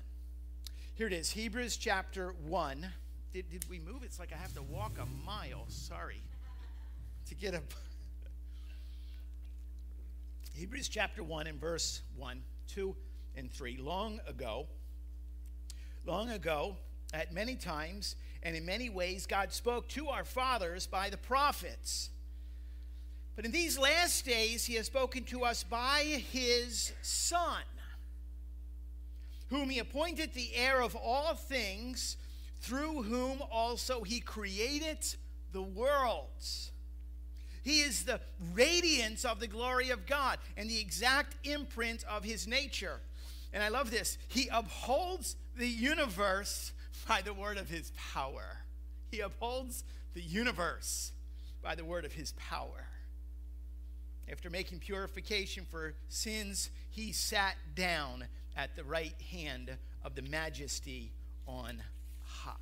Here 0.94 1.06
it 1.06 1.12
is 1.12 1.30
Hebrews 1.30 1.76
chapter 1.76 2.34
1. 2.46 2.86
Did, 3.32 3.50
did 3.50 3.68
we 3.68 3.78
move? 3.78 4.02
It's 4.02 4.18
like 4.18 4.32
I 4.32 4.36
have 4.36 4.54
to 4.54 4.62
walk 4.62 4.92
a 5.00 5.06
mile. 5.26 5.64
Sorry. 5.68 6.22
To 7.28 7.34
get 7.34 7.54
a. 7.54 7.62
Hebrews 10.54 10.88
chapter 10.88 11.22
1 11.22 11.46
and 11.46 11.60
verse 11.60 12.02
1, 12.16 12.42
2, 12.68 12.96
and 13.36 13.52
3. 13.52 13.76
Long 13.76 14.18
ago, 14.26 14.66
long 16.04 16.30
ago, 16.30 16.76
at 17.14 17.32
many 17.32 17.54
times, 17.54 18.16
and 18.42 18.54
in 18.56 18.64
many 18.64 18.88
ways, 18.88 19.26
God 19.26 19.52
spoke 19.52 19.88
to 19.88 20.08
our 20.08 20.24
fathers 20.24 20.86
by 20.86 21.10
the 21.10 21.16
prophets. 21.16 22.10
But 23.36 23.44
in 23.44 23.52
these 23.52 23.78
last 23.78 24.24
days, 24.24 24.64
He 24.64 24.74
has 24.74 24.86
spoken 24.86 25.24
to 25.24 25.44
us 25.44 25.64
by 25.64 26.22
His 26.32 26.92
Son, 27.02 27.62
whom 29.48 29.70
He 29.70 29.78
appointed 29.78 30.34
the 30.34 30.50
heir 30.54 30.80
of 30.82 30.96
all 30.96 31.34
things, 31.34 32.16
through 32.60 33.02
whom 33.02 33.40
also 33.50 34.02
He 34.02 34.20
created 34.20 34.98
the 35.52 35.62
worlds. 35.62 36.72
He 37.62 37.80
is 37.80 38.04
the 38.04 38.20
radiance 38.54 39.24
of 39.24 39.40
the 39.40 39.46
glory 39.46 39.90
of 39.90 40.06
God 40.06 40.38
and 40.56 40.70
the 40.70 40.80
exact 40.80 41.36
imprint 41.46 42.04
of 42.08 42.24
His 42.24 42.46
nature. 42.46 43.00
And 43.52 43.62
I 43.62 43.68
love 43.68 43.90
this. 43.90 44.18
He 44.28 44.48
upholds 44.52 45.36
the 45.56 45.68
universe 45.68 46.72
by 47.08 47.22
the 47.22 47.32
word 47.32 47.56
of 47.56 47.70
his 47.70 47.90
power. 48.12 48.58
He 49.10 49.20
upholds 49.20 49.82
the 50.14 50.20
universe 50.20 51.12
by 51.62 51.74
the 51.74 51.84
word 51.84 52.04
of 52.04 52.12
his 52.12 52.32
power. 52.32 52.86
After 54.30 54.50
making 54.50 54.80
purification 54.80 55.64
for 55.70 55.94
sins, 56.10 56.68
he 56.90 57.12
sat 57.12 57.54
down 57.74 58.26
at 58.54 58.76
the 58.76 58.84
right 58.84 59.14
hand 59.32 59.70
of 60.04 60.14
the 60.14 60.22
majesty 60.22 61.12
on 61.46 61.82
high. 62.26 62.52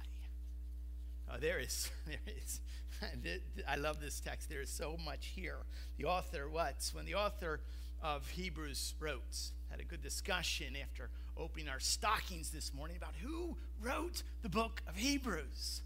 Oh, 1.28 1.38
there 1.40 1.58
is, 1.58 1.90
there 2.06 2.18
is. 2.26 2.60
I 3.68 3.74
love 3.74 4.00
this 4.00 4.20
text. 4.20 4.48
There 4.48 4.62
is 4.62 4.70
so 4.70 4.96
much 5.04 5.26
here. 5.34 5.58
The 5.98 6.04
author, 6.04 6.48
what? 6.48 6.88
When 6.92 7.04
the 7.04 7.16
author 7.16 7.60
of 8.00 8.28
Hebrews 8.30 8.94
wrote, 9.00 9.50
had 9.70 9.80
a 9.80 9.84
good 9.84 10.02
discussion 10.02 10.76
after 10.80 11.10
opening 11.37 11.69
our 11.69 11.81
stockings 11.81 12.50
this 12.50 12.73
morning 12.73 12.97
about 12.97 13.14
who 13.23 13.57
wrote 13.81 14.23
the 14.43 14.49
book 14.49 14.83
of 14.88 14.97
Hebrews. 14.97 15.83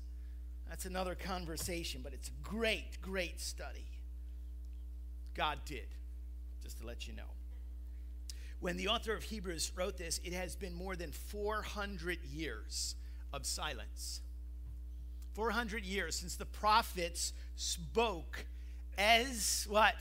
That's 0.69 0.87
another 0.87 1.15
conversation, 1.15 2.01
but 2.03 2.13
it's 2.13 2.31
great, 2.43 3.01
great 3.03 3.41
study. 3.41 3.87
God 5.35 5.59
did, 5.65 5.89
just 6.63 6.79
to 6.81 6.87
let 6.87 7.09
you 7.09 7.15
know. 7.15 7.23
When 8.61 8.77
the 8.77 8.89
author 8.89 9.15
of 9.15 9.25
Hebrews 9.25 9.73
wrote 9.75 9.97
this, 9.97 10.21
it 10.23 10.33
has 10.33 10.55
been 10.55 10.75
more 10.75 10.95
than 10.95 11.13
400 11.13 12.19
years 12.25 12.95
of 13.33 13.47
silence. 13.47 14.21
400 15.35 15.85
years 15.85 16.17
since 16.17 16.37
the 16.37 16.45
prophets 16.45 17.33
spoke 17.57 18.45
as 18.99 19.67
what? 19.69 19.95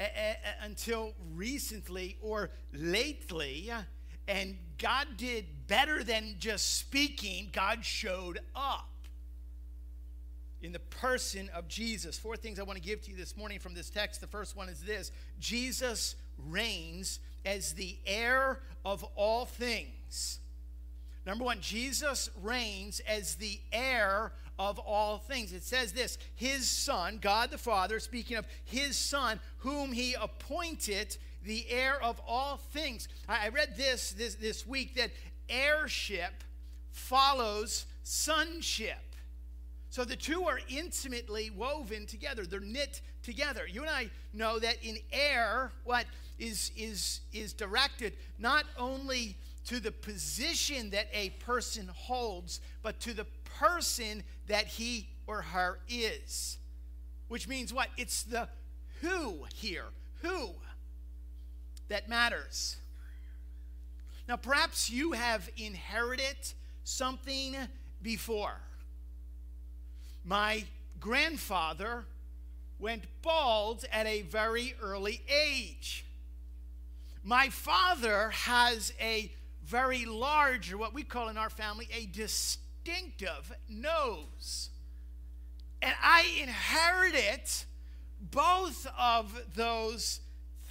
A, 0.00 0.04
a, 0.04 0.36
until 0.64 1.12
recently 1.34 2.16
or 2.22 2.50
lately. 2.72 3.70
And 4.26 4.56
God 4.78 5.06
did 5.16 5.46
better 5.66 6.02
than 6.02 6.36
just 6.38 6.78
speaking, 6.78 7.50
God 7.52 7.84
showed 7.84 8.40
up 8.54 8.88
in 10.62 10.72
the 10.72 10.78
person 10.78 11.50
of 11.54 11.68
Jesus. 11.68 12.18
Four 12.18 12.36
things 12.36 12.58
I 12.58 12.62
want 12.62 12.78
to 12.78 12.82
give 12.82 13.02
to 13.02 13.10
you 13.10 13.16
this 13.16 13.36
morning 13.36 13.58
from 13.58 13.74
this 13.74 13.90
text. 13.90 14.20
The 14.20 14.26
first 14.26 14.56
one 14.56 14.68
is 14.68 14.80
this 14.80 15.12
Jesus 15.38 16.16
reigns 16.38 17.20
as 17.44 17.74
the 17.74 17.96
heir 18.06 18.60
of 18.84 19.04
all 19.14 19.44
things. 19.44 20.40
Number 21.26 21.44
one, 21.44 21.60
Jesus 21.60 22.30
reigns 22.42 23.00
as 23.00 23.36
the 23.36 23.60
heir 23.72 24.32
of 24.58 24.78
all 24.78 25.18
things. 25.18 25.52
It 25.52 25.62
says 25.62 25.92
this 25.92 26.18
His 26.34 26.68
Son, 26.68 27.18
God 27.20 27.50
the 27.50 27.58
Father, 27.58 28.00
speaking 28.00 28.36
of 28.36 28.46
His 28.64 28.96
Son, 28.96 29.40
whom 29.58 29.92
He 29.92 30.14
appointed 30.14 31.16
the 31.44 31.66
heir 31.68 32.02
of 32.02 32.20
all 32.26 32.56
things. 32.56 33.08
I 33.28 33.48
read 33.48 33.76
this 33.76 34.12
this, 34.12 34.34
this 34.34 34.66
week 34.66 34.94
that 34.96 35.10
heirship 35.48 36.44
follows 36.90 37.86
sonship. 38.02 38.98
So 39.90 40.04
the 40.04 40.16
two 40.16 40.44
are 40.44 40.58
intimately 40.68 41.50
woven 41.50 42.06
together. 42.06 42.44
They're 42.46 42.58
knit 42.58 43.00
together. 43.22 43.64
You 43.70 43.82
and 43.82 43.90
I 43.90 44.10
know 44.32 44.58
that 44.58 44.82
in 44.82 44.98
heir, 45.12 45.70
what 45.84 46.06
is 46.38 46.72
is 46.76 47.20
is 47.32 47.52
directed 47.52 48.14
not 48.38 48.64
only 48.76 49.36
to 49.66 49.80
the 49.80 49.92
position 49.92 50.90
that 50.90 51.06
a 51.12 51.30
person 51.30 51.88
holds, 51.94 52.60
but 52.82 53.00
to 53.00 53.14
the 53.14 53.26
person 53.44 54.22
that 54.48 54.66
he 54.66 55.08
or 55.26 55.42
her 55.42 55.78
is. 55.88 56.58
Which 57.28 57.48
means 57.48 57.72
what? 57.72 57.88
It's 57.96 58.24
the 58.24 58.48
who 59.00 59.44
here. 59.54 59.86
Who 60.22 60.50
that 61.88 62.08
matters. 62.08 62.76
Now, 64.28 64.36
perhaps 64.36 64.90
you 64.90 65.12
have 65.12 65.50
inherited 65.56 66.36
something 66.82 67.56
before. 68.00 68.60
My 70.24 70.64
grandfather 70.98 72.04
went 72.78 73.04
bald 73.22 73.84
at 73.92 74.06
a 74.06 74.22
very 74.22 74.74
early 74.82 75.22
age. 75.28 76.06
My 77.22 77.48
father 77.48 78.30
has 78.30 78.92
a 79.00 79.32
very 79.64 80.04
large, 80.04 80.72
or 80.72 80.78
what 80.78 80.94
we 80.94 81.02
call 81.02 81.28
in 81.28 81.38
our 81.38 81.50
family, 81.50 81.88
a 81.94 82.06
distinctive 82.06 83.52
nose. 83.68 84.70
And 85.80 85.94
I 86.02 86.26
inherited 86.40 87.42
both 88.30 88.86
of 88.98 89.38
those 89.54 90.20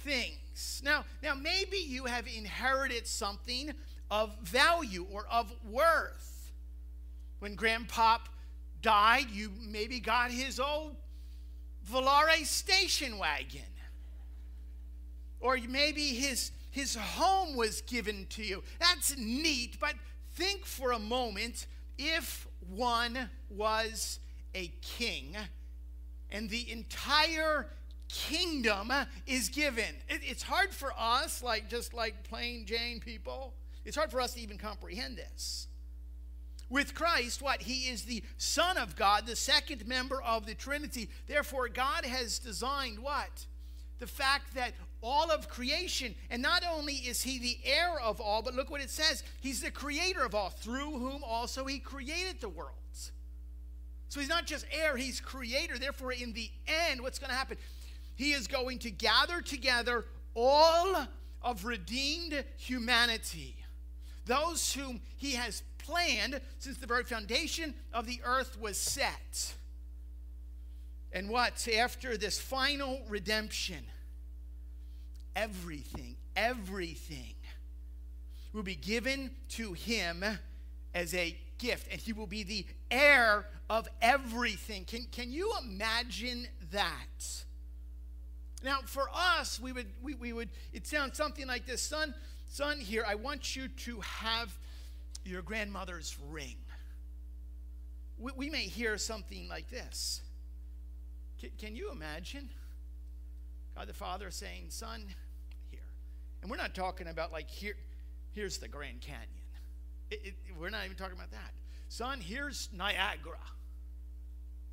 things. 0.04 0.82
Now, 0.84 1.04
now 1.22 1.34
maybe 1.34 1.78
you 1.78 2.04
have 2.04 2.26
inherited 2.26 3.06
something 3.06 3.72
of 4.10 4.36
value 4.42 5.06
or 5.10 5.26
of 5.30 5.52
worth. 5.68 6.52
When 7.40 7.56
grandpop 7.56 8.20
died, 8.82 9.26
you 9.32 9.50
maybe 9.66 9.98
got 9.98 10.30
his 10.30 10.60
old 10.60 10.96
Volare 11.90 12.44
station 12.44 13.18
wagon. 13.18 13.62
Or 15.40 15.58
maybe 15.68 16.02
his, 16.02 16.52
his 16.70 16.94
home 16.94 17.56
was 17.56 17.82
given 17.82 18.26
to 18.30 18.42
you. 18.42 18.62
That's 18.78 19.16
neat, 19.18 19.78
but 19.80 19.94
think 20.34 20.64
for 20.64 20.92
a 20.92 20.98
moment 20.98 21.66
if 21.98 22.46
one 22.68 23.30
was 23.50 24.18
a 24.54 24.68
king 24.80 25.36
and 26.30 26.48
the 26.48 26.70
entire 26.70 27.66
kingdom 28.14 28.90
uh, 28.90 29.04
is 29.26 29.48
given. 29.48 29.84
It, 30.08 30.20
it's 30.22 30.42
hard 30.42 30.70
for 30.70 30.92
us, 30.98 31.42
like 31.42 31.68
just 31.68 31.92
like 31.92 32.22
plain 32.28 32.64
Jane 32.64 33.00
people, 33.00 33.54
it's 33.84 33.96
hard 33.96 34.10
for 34.10 34.20
us 34.20 34.34
to 34.34 34.40
even 34.40 34.56
comprehend 34.56 35.16
this. 35.16 35.66
With 36.70 36.94
Christ, 36.94 37.42
what? 37.42 37.62
He 37.62 37.90
is 37.90 38.04
the 38.04 38.22
Son 38.38 38.78
of 38.78 38.96
God, 38.96 39.26
the 39.26 39.36
second 39.36 39.86
member 39.86 40.22
of 40.22 40.46
the 40.46 40.54
Trinity. 40.54 41.10
Therefore, 41.26 41.68
God 41.68 42.04
has 42.04 42.38
designed 42.38 42.98
what? 42.98 43.46
The 43.98 44.06
fact 44.06 44.54
that 44.54 44.72
all 45.02 45.30
of 45.30 45.48
creation, 45.48 46.14
and 46.30 46.40
not 46.40 46.62
only 46.68 46.94
is 46.94 47.22
he 47.22 47.38
the 47.38 47.58
heir 47.64 48.00
of 48.00 48.20
all, 48.20 48.42
but 48.42 48.54
look 48.54 48.70
what 48.70 48.80
it 48.80 48.90
says 48.90 49.22
He's 49.40 49.60
the 49.60 49.70
creator 49.70 50.24
of 50.24 50.34
all, 50.34 50.50
through 50.50 50.98
whom 50.98 51.22
also 51.22 51.66
he 51.66 51.78
created 51.78 52.40
the 52.40 52.48
worlds. 52.48 53.12
So 54.08 54.20
he's 54.20 54.28
not 54.28 54.46
just 54.46 54.64
heir, 54.72 54.96
he's 54.96 55.20
creator. 55.20 55.76
Therefore, 55.76 56.12
in 56.12 56.32
the 56.32 56.48
end, 56.88 57.00
what's 57.00 57.18
going 57.18 57.30
to 57.30 57.36
happen? 57.36 57.56
He 58.16 58.32
is 58.32 58.46
going 58.46 58.78
to 58.80 58.90
gather 58.90 59.40
together 59.40 60.04
all 60.34 61.06
of 61.42 61.64
redeemed 61.64 62.44
humanity, 62.56 63.56
those 64.26 64.72
whom 64.72 65.00
he 65.16 65.32
has 65.32 65.62
planned 65.78 66.40
since 66.58 66.78
the 66.78 66.86
very 66.86 67.04
foundation 67.04 67.74
of 67.92 68.06
the 68.06 68.20
earth 68.24 68.58
was 68.60 68.78
set. 68.78 69.54
And 71.12 71.28
what? 71.28 71.68
After 71.68 72.16
this 72.16 72.40
final 72.40 73.02
redemption, 73.08 73.84
everything, 75.36 76.16
everything 76.34 77.34
will 78.52 78.62
be 78.62 78.74
given 78.74 79.30
to 79.50 79.72
him 79.74 80.24
as 80.94 81.12
a 81.14 81.36
gift, 81.58 81.88
and 81.90 82.00
he 82.00 82.12
will 82.12 82.26
be 82.26 82.42
the 82.42 82.66
heir 82.90 83.46
of 83.68 83.88
everything. 84.00 84.84
Can, 84.84 85.06
can 85.10 85.30
you 85.30 85.52
imagine 85.64 86.46
that? 86.72 87.44
Now, 88.64 88.78
for 88.86 89.08
us, 89.14 89.60
we 89.60 89.72
would, 89.72 89.86
we, 90.02 90.14
we 90.14 90.32
would, 90.32 90.48
it 90.72 90.86
sounds 90.86 91.16
something 91.16 91.46
like 91.46 91.66
this 91.66 91.82
Son, 91.82 92.14
son, 92.48 92.80
here, 92.80 93.04
I 93.06 93.14
want 93.14 93.54
you 93.54 93.68
to 93.68 94.00
have 94.00 94.56
your 95.24 95.42
grandmother's 95.42 96.16
ring. 96.30 96.56
We, 98.18 98.32
we 98.36 98.50
may 98.50 98.62
hear 98.62 98.96
something 98.96 99.48
like 99.48 99.68
this. 99.70 100.22
Can, 101.38 101.50
can 101.58 101.76
you 101.76 101.90
imagine 101.92 102.48
God 103.76 103.88
the 103.88 103.92
Father 103.94 104.30
saying, 104.30 104.66
Son, 104.68 105.04
here. 105.70 105.80
And 106.40 106.50
we're 106.50 106.56
not 106.56 106.74
talking 106.74 107.08
about 107.08 107.32
like, 107.32 107.50
here, 107.50 107.76
here's 108.32 108.58
the 108.58 108.68
Grand 108.68 109.00
Canyon. 109.00 109.28
It, 110.10 110.20
it, 110.24 110.34
we're 110.58 110.70
not 110.70 110.84
even 110.84 110.96
talking 110.96 111.16
about 111.16 111.32
that. 111.32 111.52
Son, 111.88 112.20
here's 112.20 112.68
Niagara. 112.72 113.38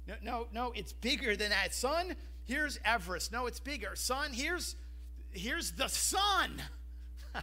No, 0.08 0.16
no, 0.24 0.48
no, 0.54 0.72
it's 0.76 0.94
bigger 0.94 1.36
than 1.36 1.50
that. 1.50 1.74
Son, 1.74 2.16
here's 2.52 2.78
Everest. 2.84 3.32
No, 3.32 3.48
it's 3.48 3.60
bigger. 3.60 3.92
Son, 3.96 4.34
here's 4.34 4.76
here's 5.32 5.72
the 5.72 5.88
sun. 5.88 6.62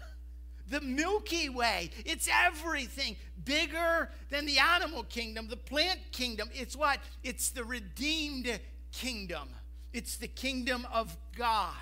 the 0.70 0.80
Milky 0.80 1.48
Way. 1.48 1.90
It's 2.04 2.28
everything 2.46 3.16
bigger 3.44 4.10
than 4.30 4.44
the 4.44 4.58
animal 4.58 5.04
kingdom, 5.04 5.48
the 5.48 5.56
plant 5.56 6.00
kingdom. 6.12 6.50
It's 6.52 6.76
what? 6.76 7.00
It's 7.24 7.50
the 7.50 7.64
redeemed 7.64 8.60
kingdom. 8.92 9.48
It's 9.92 10.16
the 10.16 10.28
kingdom 10.28 10.86
of 10.92 11.16
God. 11.36 11.72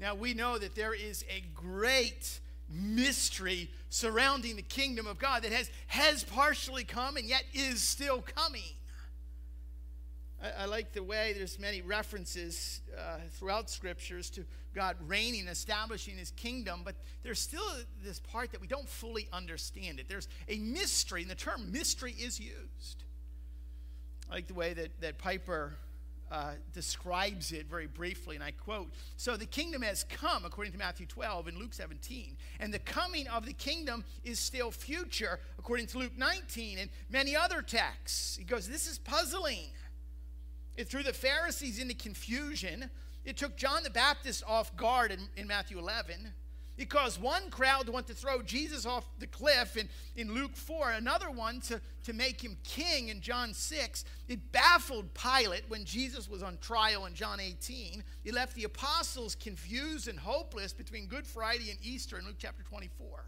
Now 0.00 0.14
we 0.14 0.34
know 0.34 0.58
that 0.58 0.74
there 0.74 0.94
is 0.94 1.24
a 1.30 1.42
great 1.54 2.40
mystery 2.68 3.70
surrounding 3.88 4.56
the 4.56 4.62
kingdom 4.62 5.06
of 5.06 5.18
God 5.18 5.42
that 5.42 5.52
has, 5.52 5.70
has 5.86 6.24
partially 6.24 6.84
come 6.84 7.16
and 7.16 7.26
yet 7.26 7.44
is 7.54 7.82
still 7.82 8.22
coming. 8.22 8.74
I, 10.42 10.62
I 10.62 10.64
like 10.66 10.92
the 10.92 11.02
way 11.02 11.32
there's 11.36 11.58
many 11.58 11.82
references 11.82 12.80
uh, 12.96 13.18
throughout 13.32 13.70
scriptures 13.70 14.30
to 14.30 14.44
God 14.74 14.96
reigning, 15.06 15.48
establishing 15.48 16.16
his 16.16 16.30
kingdom, 16.32 16.82
but 16.84 16.94
there's 17.22 17.40
still 17.40 17.64
this 18.04 18.20
part 18.20 18.52
that 18.52 18.60
we 18.60 18.66
don't 18.66 18.88
fully 18.88 19.28
understand 19.32 19.98
it. 19.98 20.08
There's 20.08 20.28
a 20.48 20.58
mystery, 20.58 21.22
and 21.22 21.30
the 21.30 21.34
term 21.34 21.72
mystery 21.72 22.12
is 22.12 22.38
used. 22.38 23.04
I 24.30 24.34
like 24.34 24.46
the 24.46 24.54
way 24.54 24.74
that, 24.74 25.00
that 25.00 25.18
Piper 25.18 25.74
uh, 26.30 26.52
describes 26.74 27.52
it 27.52 27.66
very 27.66 27.86
briefly, 27.86 28.34
and 28.34 28.44
I 28.44 28.50
quote 28.50 28.88
So 29.16 29.36
the 29.36 29.46
kingdom 29.46 29.82
has 29.82 30.04
come, 30.04 30.44
according 30.44 30.72
to 30.72 30.78
Matthew 30.78 31.06
12 31.06 31.48
and 31.48 31.56
Luke 31.56 31.72
17, 31.72 32.36
and 32.60 32.72
the 32.72 32.78
coming 32.78 33.26
of 33.28 33.46
the 33.46 33.54
kingdom 33.54 34.04
is 34.24 34.38
still 34.38 34.70
future, 34.70 35.40
according 35.58 35.86
to 35.88 35.98
Luke 35.98 36.16
19 36.16 36.78
and 36.78 36.90
many 37.10 37.34
other 37.34 37.62
texts. 37.62 38.36
He 38.36 38.44
goes, 38.44 38.68
This 38.68 38.86
is 38.86 38.98
puzzling. 38.98 39.70
It 40.78 40.88
threw 40.88 41.02
the 41.02 41.12
Pharisees 41.12 41.80
into 41.80 41.94
confusion. 41.94 42.88
It 43.24 43.36
took 43.36 43.56
John 43.56 43.82
the 43.82 43.90
Baptist 43.90 44.44
off 44.46 44.74
guard 44.76 45.10
in, 45.10 45.18
in 45.36 45.48
Matthew 45.48 45.76
11. 45.76 46.32
It 46.76 46.88
caused 46.88 47.20
one 47.20 47.50
crowd 47.50 47.86
to 47.86 47.92
want 47.92 48.06
to 48.06 48.14
throw 48.14 48.42
Jesus 48.42 48.86
off 48.86 49.04
the 49.18 49.26
cliff 49.26 49.76
in, 49.76 49.88
in 50.14 50.32
Luke 50.32 50.54
4, 50.54 50.92
another 50.92 51.32
one 51.32 51.60
to, 51.62 51.80
to 52.04 52.12
make 52.12 52.40
him 52.40 52.56
king 52.62 53.08
in 53.08 53.20
John 53.20 53.52
6. 53.52 54.04
It 54.28 54.52
baffled 54.52 55.12
Pilate 55.14 55.64
when 55.66 55.84
Jesus 55.84 56.30
was 56.30 56.44
on 56.44 56.58
trial 56.58 57.06
in 57.06 57.14
John 57.14 57.40
18. 57.40 58.04
It 58.24 58.32
left 58.32 58.54
the 58.54 58.62
apostles 58.62 59.34
confused 59.34 60.06
and 60.06 60.16
hopeless 60.16 60.72
between 60.72 61.08
Good 61.08 61.26
Friday 61.26 61.70
and 61.70 61.80
Easter 61.82 62.20
in 62.20 62.24
Luke 62.24 62.36
chapter 62.38 62.62
24. 62.62 63.24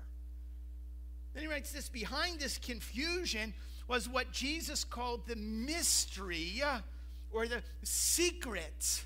Then 1.34 1.42
he 1.42 1.48
writes 1.48 1.72
this 1.72 1.88
behind 1.88 2.38
this 2.38 2.58
confusion 2.58 3.54
was 3.88 4.08
what 4.08 4.30
Jesus 4.30 4.84
called 4.84 5.26
the 5.26 5.34
mystery 5.34 6.62
or 7.32 7.46
the 7.46 7.62
secret 7.82 9.04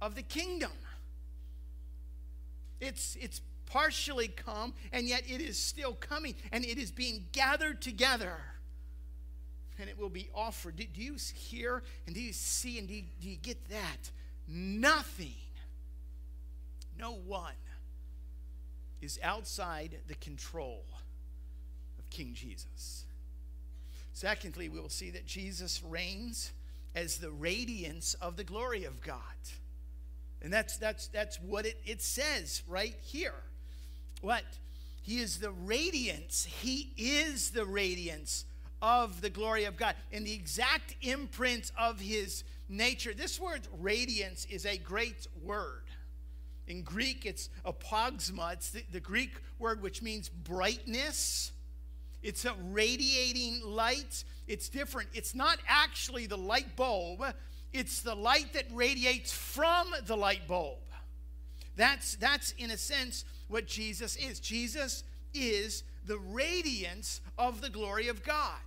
of 0.00 0.14
the 0.14 0.22
kingdom. 0.22 0.72
It's, 2.80 3.16
it's 3.20 3.40
partially 3.66 4.28
come, 4.28 4.74
and 4.92 5.06
yet 5.06 5.22
it 5.28 5.40
is 5.40 5.56
still 5.56 5.94
coming, 5.94 6.34
and 6.50 6.64
it 6.64 6.78
is 6.78 6.90
being 6.90 7.26
gathered 7.32 7.80
together. 7.80 8.36
And 9.78 9.88
it 9.88 9.98
will 9.98 10.10
be 10.10 10.28
offered. 10.34 10.76
Do, 10.76 10.84
do 10.84 11.02
you 11.02 11.16
hear 11.34 11.82
and 12.06 12.14
do 12.14 12.20
you 12.20 12.32
see 12.32 12.78
and 12.78 12.86
do 12.86 12.94
you, 12.94 13.04
do 13.20 13.28
you 13.28 13.36
get 13.36 13.68
that? 13.70 14.10
Nothing, 14.46 15.34
no 16.98 17.14
one 17.14 17.54
is 19.00 19.18
outside 19.22 19.98
the 20.06 20.14
control 20.16 20.84
of 21.98 22.08
King 22.10 22.34
Jesus. 22.34 23.06
Secondly, 24.12 24.68
we 24.68 24.78
will 24.78 24.88
see 24.88 25.10
that 25.10 25.26
Jesus 25.26 25.82
reigns 25.82 26.52
as 26.94 27.18
the 27.18 27.30
radiance 27.30 28.14
of 28.14 28.36
the 28.36 28.44
glory 28.44 28.84
of 28.84 29.00
God. 29.02 29.16
And 30.42 30.52
that's 30.52 30.76
that's 30.76 31.06
that's 31.08 31.38
what 31.40 31.66
it, 31.66 31.80
it 31.84 32.02
says 32.02 32.62
right 32.66 32.96
here. 33.02 33.34
What? 34.20 34.44
He 35.02 35.18
is 35.18 35.38
the 35.38 35.50
radiance. 35.50 36.44
He 36.44 36.92
is 36.96 37.50
the 37.50 37.64
radiance 37.64 38.44
of 38.80 39.20
the 39.20 39.30
glory 39.30 39.64
of 39.64 39.76
God. 39.76 39.94
And 40.12 40.26
the 40.26 40.34
exact 40.34 40.96
imprint 41.02 41.70
of 41.78 42.00
his 42.00 42.44
nature. 42.68 43.14
This 43.14 43.40
word 43.40 43.62
radiance 43.80 44.46
is 44.46 44.66
a 44.66 44.76
great 44.76 45.26
word. 45.42 45.84
In 46.66 46.82
Greek, 46.82 47.26
it's 47.26 47.48
apaugasma. 47.64 48.54
It's 48.54 48.70
the, 48.70 48.82
the 48.92 49.00
Greek 49.00 49.32
word 49.58 49.82
which 49.82 50.02
means 50.02 50.28
brightness. 50.28 51.51
It's 52.22 52.44
a 52.44 52.54
radiating 52.70 53.60
light. 53.64 54.24
It's 54.46 54.68
different. 54.68 55.08
It's 55.12 55.34
not 55.34 55.58
actually 55.66 56.26
the 56.26 56.38
light 56.38 56.76
bulb, 56.76 57.22
it's 57.72 58.02
the 58.02 58.14
light 58.14 58.52
that 58.52 58.66
radiates 58.72 59.32
from 59.32 59.86
the 60.06 60.16
light 60.16 60.46
bulb. 60.46 60.78
That's, 61.74 62.16
that's 62.16 62.52
in 62.58 62.70
a 62.70 62.76
sense, 62.76 63.24
what 63.48 63.66
Jesus 63.66 64.16
is. 64.16 64.40
Jesus 64.40 65.04
is 65.32 65.84
the 66.04 66.18
radiance 66.18 67.20
of 67.38 67.60
the 67.60 67.70
glory 67.70 68.08
of 68.08 68.22
God. 68.22 68.58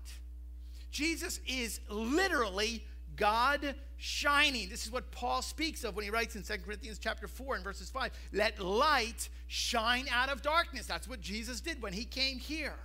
Jesus 0.89 1.39
is 1.47 1.81
literally 1.89 2.83
God 3.15 3.75
shining. 3.97 4.69
This 4.69 4.85
is 4.85 4.91
what 4.91 5.11
Paul 5.11 5.41
speaks 5.41 5.83
of 5.83 5.95
when 5.95 6.03
he 6.03 6.09
writes 6.09 6.35
in 6.35 6.43
2 6.43 6.53
Corinthians 6.65 6.99
chapter 6.99 7.27
4 7.27 7.55
and 7.55 7.63
verses 7.63 7.89
5. 7.89 8.11
Let 8.33 8.59
light 8.59 9.29
shine 9.47 10.05
out 10.11 10.29
of 10.29 10.41
darkness. 10.41 10.85
That's 10.85 11.07
what 11.07 11.21
Jesus 11.21 11.61
did 11.61 11.81
when 11.81 11.93
he 11.93 12.05
came 12.05 12.39
here. 12.39 12.75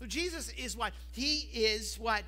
So 0.00 0.06
Jesus 0.06 0.50
is 0.56 0.76
what? 0.76 0.94
He 1.12 1.40
is 1.52 1.96
what? 1.98 2.22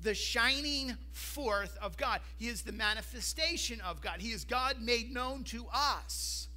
The 0.00 0.14
shining 0.14 0.96
forth 1.12 1.76
of 1.82 1.96
God. 1.98 2.20
He 2.38 2.48
is 2.48 2.62
the 2.62 2.72
manifestation 2.72 3.80
of 3.82 4.00
God. 4.00 4.20
He 4.20 4.30
is 4.30 4.44
God 4.44 4.80
made 4.80 5.12
known 5.12 5.44
to 5.44 5.66
us. 5.72 6.48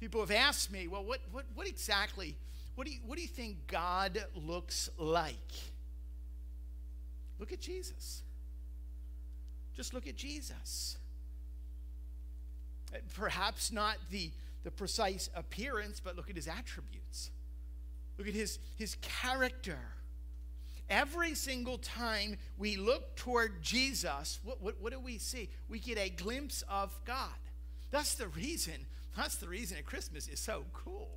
People 0.00 0.20
have 0.20 0.30
asked 0.30 0.72
me, 0.72 0.88
well, 0.88 1.04
what, 1.04 1.20
what, 1.30 1.44
what 1.54 1.68
exactly, 1.68 2.34
what 2.74 2.86
do, 2.86 2.92
you, 2.92 3.00
what 3.06 3.16
do 3.16 3.22
you 3.22 3.28
think 3.28 3.56
God 3.66 4.24
looks 4.34 4.88
like? 4.98 5.36
Look 7.38 7.52
at 7.52 7.60
Jesus. 7.60 8.22
Just 9.76 9.92
look 9.92 10.06
at 10.06 10.16
Jesus. 10.16 10.96
Perhaps 13.14 13.70
not 13.70 13.96
the, 14.10 14.30
the 14.64 14.70
precise 14.70 15.28
appearance, 15.34 16.00
but 16.00 16.16
look 16.16 16.30
at 16.30 16.36
his 16.36 16.48
attributes. 16.48 17.30
Look 18.18 18.28
at 18.28 18.34
his, 18.34 18.58
his 18.76 18.96
character. 19.00 19.78
Every 20.90 21.34
single 21.34 21.78
time 21.78 22.36
we 22.58 22.76
look 22.76 23.16
toward 23.16 23.62
Jesus, 23.62 24.40
what, 24.42 24.62
what, 24.62 24.80
what 24.80 24.92
do 24.92 25.00
we 25.00 25.18
see? 25.18 25.48
We 25.68 25.78
get 25.78 25.98
a 25.98 26.10
glimpse 26.10 26.62
of 26.68 26.98
God. 27.04 27.30
That's 27.90 28.14
the 28.14 28.28
reason 28.28 28.86
that's 29.16 29.36
the 29.36 29.48
reason 29.48 29.76
that 29.76 29.86
Christmas 29.86 30.28
is 30.28 30.40
so 30.40 30.64
cool. 30.72 31.10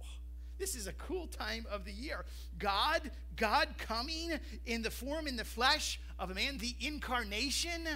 This 0.57 0.75
is 0.75 0.87
a 0.87 0.93
cool 0.93 1.27
time 1.27 1.65
of 1.69 1.85
the 1.85 1.91
year. 1.91 2.25
God, 2.57 3.11
God 3.35 3.69
coming 3.77 4.31
in 4.65 4.81
the 4.81 4.91
form 4.91 5.27
in 5.27 5.35
the 5.35 5.43
flesh 5.43 5.99
of 6.17 6.31
a 6.31 6.33
man, 6.33 6.57
the 6.57 6.75
incarnation 6.79 7.87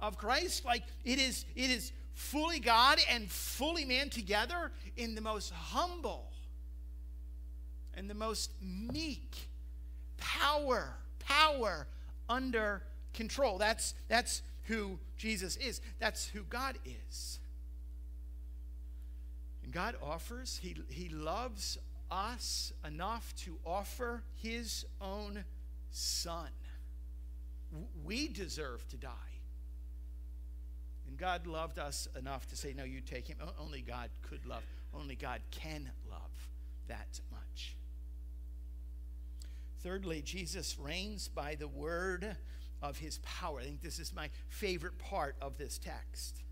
of 0.00 0.16
Christ, 0.16 0.64
like 0.64 0.84
it 1.04 1.18
is 1.18 1.44
it 1.56 1.70
is 1.70 1.92
fully 2.14 2.60
God 2.60 2.98
and 3.10 3.30
fully 3.30 3.84
man 3.84 4.08
together 4.08 4.72
in 4.96 5.14
the 5.14 5.20
most 5.20 5.52
humble 5.52 6.29
and 7.94 8.08
the 8.08 8.14
most 8.14 8.52
meek 8.60 9.48
power, 10.16 10.94
power 11.18 11.86
under 12.28 12.82
control. 13.12 13.58
That's 13.58 13.94
that's 14.08 14.42
who 14.64 14.98
Jesus 15.16 15.56
is. 15.56 15.80
That's 15.98 16.26
who 16.28 16.42
God 16.42 16.78
is. 16.84 17.40
And 19.62 19.72
God 19.72 19.96
offers, 20.02 20.58
he, 20.62 20.76
he 20.88 21.08
loves 21.08 21.78
us 22.10 22.72
enough 22.84 23.34
to 23.36 23.56
offer 23.64 24.22
His 24.42 24.84
own 25.00 25.44
Son. 25.90 26.48
We 28.04 28.28
deserve 28.28 28.86
to 28.88 28.96
die. 28.96 29.10
And 31.06 31.16
God 31.16 31.46
loved 31.46 31.78
us 31.78 32.08
enough 32.18 32.48
to 32.48 32.56
say, 32.56 32.72
No, 32.76 32.84
you 32.84 33.00
take 33.00 33.28
Him. 33.28 33.36
Only 33.60 33.80
God 33.80 34.10
could 34.22 34.44
love, 34.46 34.62
only 34.94 35.14
God 35.14 35.40
can 35.50 35.90
love 36.10 36.48
that. 36.88 37.20
Thirdly, 39.82 40.22
Jesus 40.22 40.78
reigns 40.78 41.28
by 41.28 41.54
the 41.54 41.68
word 41.68 42.36
of 42.82 42.98
his 42.98 43.18
power. 43.18 43.60
I 43.60 43.64
think 43.64 43.82
this 43.82 43.98
is 43.98 44.14
my 44.14 44.30
favorite 44.48 44.98
part 44.98 45.36
of 45.40 45.58
this 45.58 45.78
text 45.78 46.42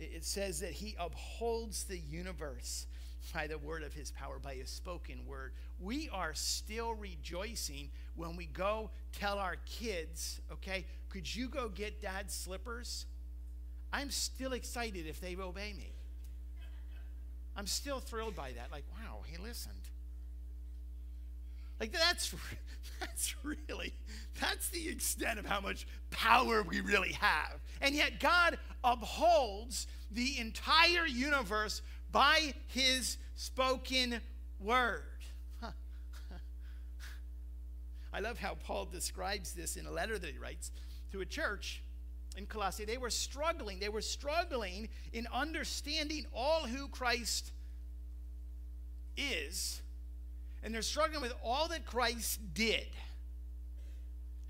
it 0.00 0.24
says 0.24 0.60
that 0.60 0.72
he 0.72 0.96
upholds 0.98 1.84
the 1.84 1.98
universe 1.98 2.86
by 3.34 3.46
the 3.46 3.58
word 3.58 3.82
of 3.82 3.92
his 3.92 4.10
power, 4.10 4.38
by 4.38 4.54
his 4.54 4.70
spoken 4.70 5.26
word. 5.26 5.52
We 5.78 6.08
are 6.10 6.32
still 6.34 6.94
rejoicing 6.94 7.90
when 8.16 8.34
we 8.34 8.46
go 8.46 8.90
tell 9.12 9.38
our 9.38 9.56
kids, 9.66 10.40
okay, 10.50 10.86
could 11.10 11.32
you 11.32 11.48
go 11.48 11.68
get 11.68 12.00
dad's 12.00 12.34
slippers? 12.34 13.06
I'm 13.92 14.10
still 14.10 14.52
excited 14.52 15.06
if 15.06 15.20
they 15.20 15.36
obey 15.36 15.74
me. 15.74 15.92
I'm 17.56 17.66
still 17.66 18.00
thrilled 18.00 18.36
by 18.36 18.52
that. 18.52 18.70
Like, 18.72 18.84
wow, 18.92 19.20
he 19.26 19.36
listened. 19.36 19.90
Like 21.80 21.92
that's 21.92 22.34
that's 23.00 23.34
really 23.42 23.94
that's 24.40 24.68
the 24.68 24.88
extent 24.88 25.38
of 25.38 25.46
how 25.46 25.60
much 25.60 25.86
power 26.10 26.62
we 26.62 26.80
really 26.80 27.12
have. 27.12 27.60
And 27.80 27.94
yet 27.94 28.20
God 28.20 28.58
upholds 28.84 29.86
the 30.10 30.38
entire 30.38 31.06
universe 31.06 31.82
by 32.12 32.54
his 32.66 33.16
spoken 33.34 34.20
word. 34.58 35.02
I 38.12 38.20
love 38.20 38.38
how 38.38 38.54
Paul 38.54 38.86
describes 38.86 39.52
this 39.52 39.76
in 39.76 39.86
a 39.86 39.90
letter 39.90 40.18
that 40.18 40.30
he 40.30 40.38
writes 40.38 40.70
to 41.12 41.20
a 41.20 41.26
church 41.26 41.82
in 42.36 42.46
Colossae. 42.46 42.84
They 42.84 42.98
were 42.98 43.10
struggling. 43.10 43.78
They 43.78 43.88
were 43.88 44.02
struggling 44.02 44.88
in 45.12 45.26
understanding 45.32 46.26
all 46.34 46.66
who 46.66 46.88
Christ 46.88 47.52
is, 49.16 49.82
and 50.62 50.74
they're 50.74 50.82
struggling 50.82 51.22
with 51.22 51.34
all 51.42 51.68
that 51.68 51.86
Christ 51.86 52.40
did. 52.54 52.86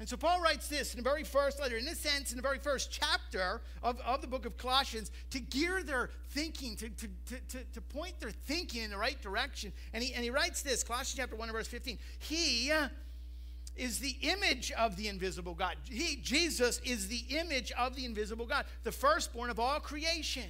And 0.00 0.08
so 0.08 0.16
Paul 0.16 0.40
writes 0.40 0.66
this 0.66 0.94
in 0.94 0.98
the 0.98 1.08
very 1.08 1.24
first 1.24 1.60
letter, 1.60 1.76
in 1.76 1.86
a 1.86 1.94
sense, 1.94 2.30
in 2.30 2.36
the 2.36 2.42
very 2.42 2.58
first 2.58 2.90
chapter 2.90 3.60
of, 3.82 4.00
of 4.00 4.22
the 4.22 4.26
book 4.26 4.46
of 4.46 4.56
Colossians, 4.56 5.10
to 5.28 5.40
gear 5.40 5.82
their 5.82 6.08
thinking, 6.30 6.74
to, 6.76 6.88
to, 6.88 7.08
to, 7.48 7.58
to, 7.74 7.80
point 7.82 8.18
their 8.18 8.30
thinking 8.30 8.82
in 8.82 8.90
the 8.90 8.96
right 8.96 9.20
direction. 9.20 9.74
And 9.92 10.02
he, 10.02 10.14
and 10.14 10.24
he 10.24 10.30
writes 10.30 10.62
this, 10.62 10.82
Colossians 10.82 11.16
chapter 11.16 11.36
1 11.36 11.52
verse 11.52 11.66
15. 11.66 11.98
He 12.18 12.72
is 13.76 13.98
the 13.98 14.16
image 14.22 14.72
of 14.72 14.96
the 14.96 15.08
invisible 15.08 15.54
God. 15.54 15.76
He, 15.84 16.16
Jesus, 16.16 16.80
is 16.82 17.08
the 17.08 17.24
image 17.36 17.70
of 17.72 17.94
the 17.94 18.06
invisible 18.06 18.46
God, 18.46 18.64
the 18.84 18.92
firstborn 18.92 19.50
of 19.50 19.60
all 19.60 19.80
creation. 19.80 20.48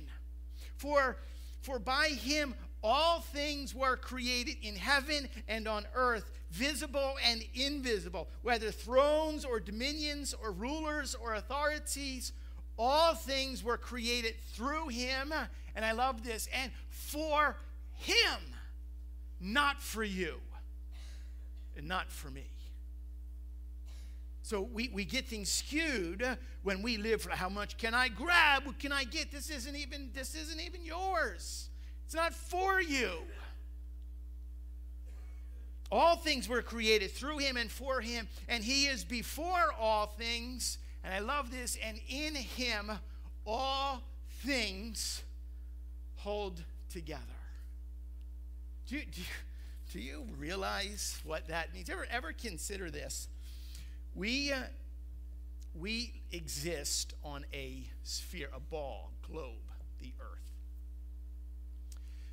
For, 0.76 1.16
for 1.60 1.80
by 1.80 2.06
him 2.08 2.54
all 2.82 3.20
things 3.20 3.74
were 3.74 3.96
created 3.96 4.56
in 4.62 4.76
heaven 4.76 5.28
and 5.48 5.68
on 5.68 5.86
earth, 5.94 6.30
visible 6.50 7.14
and 7.26 7.44
invisible, 7.54 8.28
whether 8.42 8.70
thrones 8.70 9.44
or 9.44 9.60
dominions 9.60 10.34
or 10.42 10.52
rulers 10.52 11.14
or 11.14 11.34
authorities. 11.34 12.32
All 12.78 13.14
things 13.14 13.62
were 13.62 13.76
created 13.76 14.34
through 14.54 14.88
him 14.88 15.34
And 15.76 15.84
I 15.84 15.92
love 15.92 16.24
this. 16.24 16.48
And 16.54 16.72
for 16.88 17.56
him, 17.92 18.40
not 19.40 19.82
for 19.82 20.02
you, 20.02 20.36
and 21.76 21.86
not 21.86 22.10
for 22.10 22.30
me. 22.30 22.46
So 24.42 24.62
we, 24.62 24.90
we 24.92 25.04
get 25.04 25.28
things 25.28 25.50
skewed 25.50 26.26
when 26.62 26.82
we 26.82 26.96
live 26.96 27.22
for 27.22 27.30
how 27.30 27.48
much 27.48 27.76
can 27.76 27.94
I 27.94 28.08
grab? 28.08 28.66
What 28.66 28.78
can 28.78 28.90
I 28.90 29.04
get? 29.04 29.30
This 29.30 29.48
isn't 29.48 29.76
even 29.76 30.10
this 30.12 30.34
isn't 30.34 30.60
even 30.60 30.84
yours. 30.84 31.69
It's 32.10 32.16
not 32.16 32.34
for 32.34 32.82
you. 32.82 33.08
All 35.92 36.16
things 36.16 36.48
were 36.48 36.60
created 36.60 37.12
through 37.12 37.38
him 37.38 37.56
and 37.56 37.70
for 37.70 38.00
him, 38.00 38.26
and 38.48 38.64
he 38.64 38.86
is 38.86 39.04
before 39.04 39.72
all 39.78 40.06
things. 40.06 40.78
And 41.04 41.14
I 41.14 41.20
love 41.20 41.52
this, 41.52 41.78
and 41.80 42.00
in 42.08 42.34
him 42.34 42.90
all 43.46 44.02
things 44.42 45.22
hold 46.16 46.64
together. 46.88 47.22
Do 48.88 48.96
you, 48.96 49.02
do 49.04 49.22
do 49.92 50.00
you 50.00 50.26
realize 50.36 51.20
what 51.22 51.46
that 51.46 51.72
means? 51.72 51.88
Ever, 51.88 52.08
ever 52.10 52.32
consider 52.32 52.90
this? 52.90 53.28
We, 54.16 54.52
uh, 54.52 54.62
we 55.78 56.22
exist 56.32 57.14
on 57.22 57.44
a 57.54 57.84
sphere, 58.02 58.48
a 58.52 58.58
ball, 58.58 59.12
globe, 59.22 59.62
the 60.00 60.12
earth. 60.20 60.49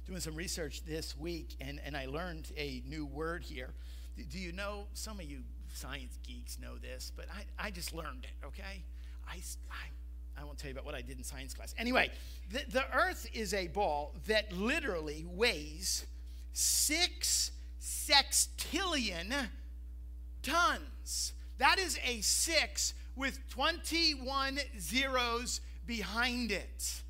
Doing 0.08 0.22
some 0.22 0.36
research 0.36 0.86
this 0.86 1.18
week, 1.18 1.58
and, 1.60 1.82
and 1.86 1.98
I 1.98 2.06
learned 2.06 2.54
a 2.56 2.82
new 2.88 3.06
word 3.06 3.44
here. 3.44 3.74
Do 4.16 4.40
you 4.40 4.54
know, 4.54 4.88
some 4.94 5.20
of 5.20 5.26
you 5.26 5.40
science 5.74 6.18
geeks 6.26 6.58
know 6.58 6.78
this, 6.78 7.12
but 7.14 7.26
I, 7.30 7.68
I 7.68 7.72
just 7.72 7.94
learned 7.94 8.24
it, 8.24 8.46
okay? 8.46 8.86
I, 9.28 9.42
I, 9.70 10.42
I 10.42 10.46
won't 10.46 10.58
tell 10.58 10.70
you 10.70 10.74
about 10.76 10.86
what 10.86 10.96
I 10.96 11.02
did 11.02 11.18
in 11.18 11.26
science 11.26 11.54
class. 11.54 11.76
Anyway, 11.78 12.10
the, 12.50 12.62
the 12.72 12.86
earth 12.96 13.28
is 13.34 13.54
a 13.54 13.68
ball 13.68 14.16
that 14.28 14.54
literally 14.54 15.26
weighs 15.28 16.06
six 16.54 17.52
sextillion 17.82 19.50
tons. 20.42 21.34
That 21.58 21.80
is 21.80 22.00
a 22.06 22.22
six 22.22 22.94
with 23.18 23.40
21 23.50 24.60
zeros 24.80 25.60
behind 25.86 26.54
it. 26.54 27.02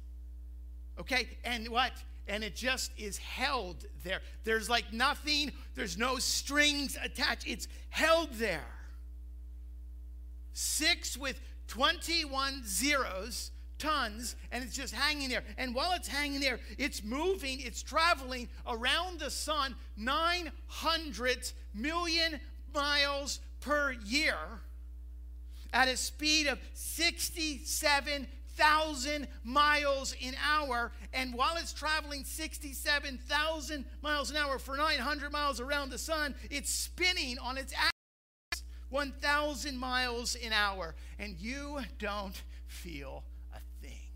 Okay, 0.99 1.37
and 1.43 1.69
what? 1.69 1.91
And 2.27 2.43
it 2.43 2.55
just 2.55 2.91
is 2.97 3.17
held 3.17 3.85
there. 4.03 4.21
There's 4.43 4.69
like 4.69 4.91
nothing, 4.91 5.51
there's 5.75 5.97
no 5.97 6.17
strings 6.17 6.97
attached. 7.01 7.47
It's 7.47 7.67
held 7.89 8.33
there. 8.33 8.65
Six 10.53 11.17
with 11.17 11.39
21 11.67 12.63
zeros 12.65 13.51
tons 13.77 14.35
and 14.51 14.63
it's 14.63 14.75
just 14.75 14.93
hanging 14.93 15.29
there. 15.29 15.43
And 15.57 15.73
while 15.75 15.93
it's 15.93 16.07
hanging 16.07 16.39
there, 16.39 16.59
it's 16.77 17.03
moving, 17.03 17.59
it's 17.61 17.83
traveling 17.83 18.49
around 18.67 19.19
the 19.19 19.29
sun 19.29 19.75
900 19.95 21.51
million 21.73 22.39
miles 22.73 23.39
per 23.59 23.93
year 24.05 24.37
at 25.73 25.87
a 25.87 25.97
speed 25.97 26.47
of 26.47 26.59
67,000 28.57 29.27
miles 29.43 30.15
an 30.23 30.35
hour. 30.45 30.91
And 31.13 31.33
while 31.33 31.55
it's 31.57 31.73
traveling 31.73 32.23
67,000 32.23 33.85
miles 34.01 34.31
an 34.31 34.37
hour 34.37 34.59
for 34.59 34.75
900 34.75 35.31
miles 35.31 35.59
around 35.59 35.91
the 35.91 35.97
sun, 35.97 36.35
it's 36.49 36.71
spinning 36.71 37.37
on 37.39 37.57
its 37.57 37.73
axis 37.73 38.63
1,000 38.89 39.77
miles 39.77 40.35
an 40.35 40.53
hour. 40.53 40.95
And 41.19 41.37
you 41.37 41.79
don't 41.99 42.41
feel 42.67 43.23
a 43.53 43.59
thing. 43.81 44.09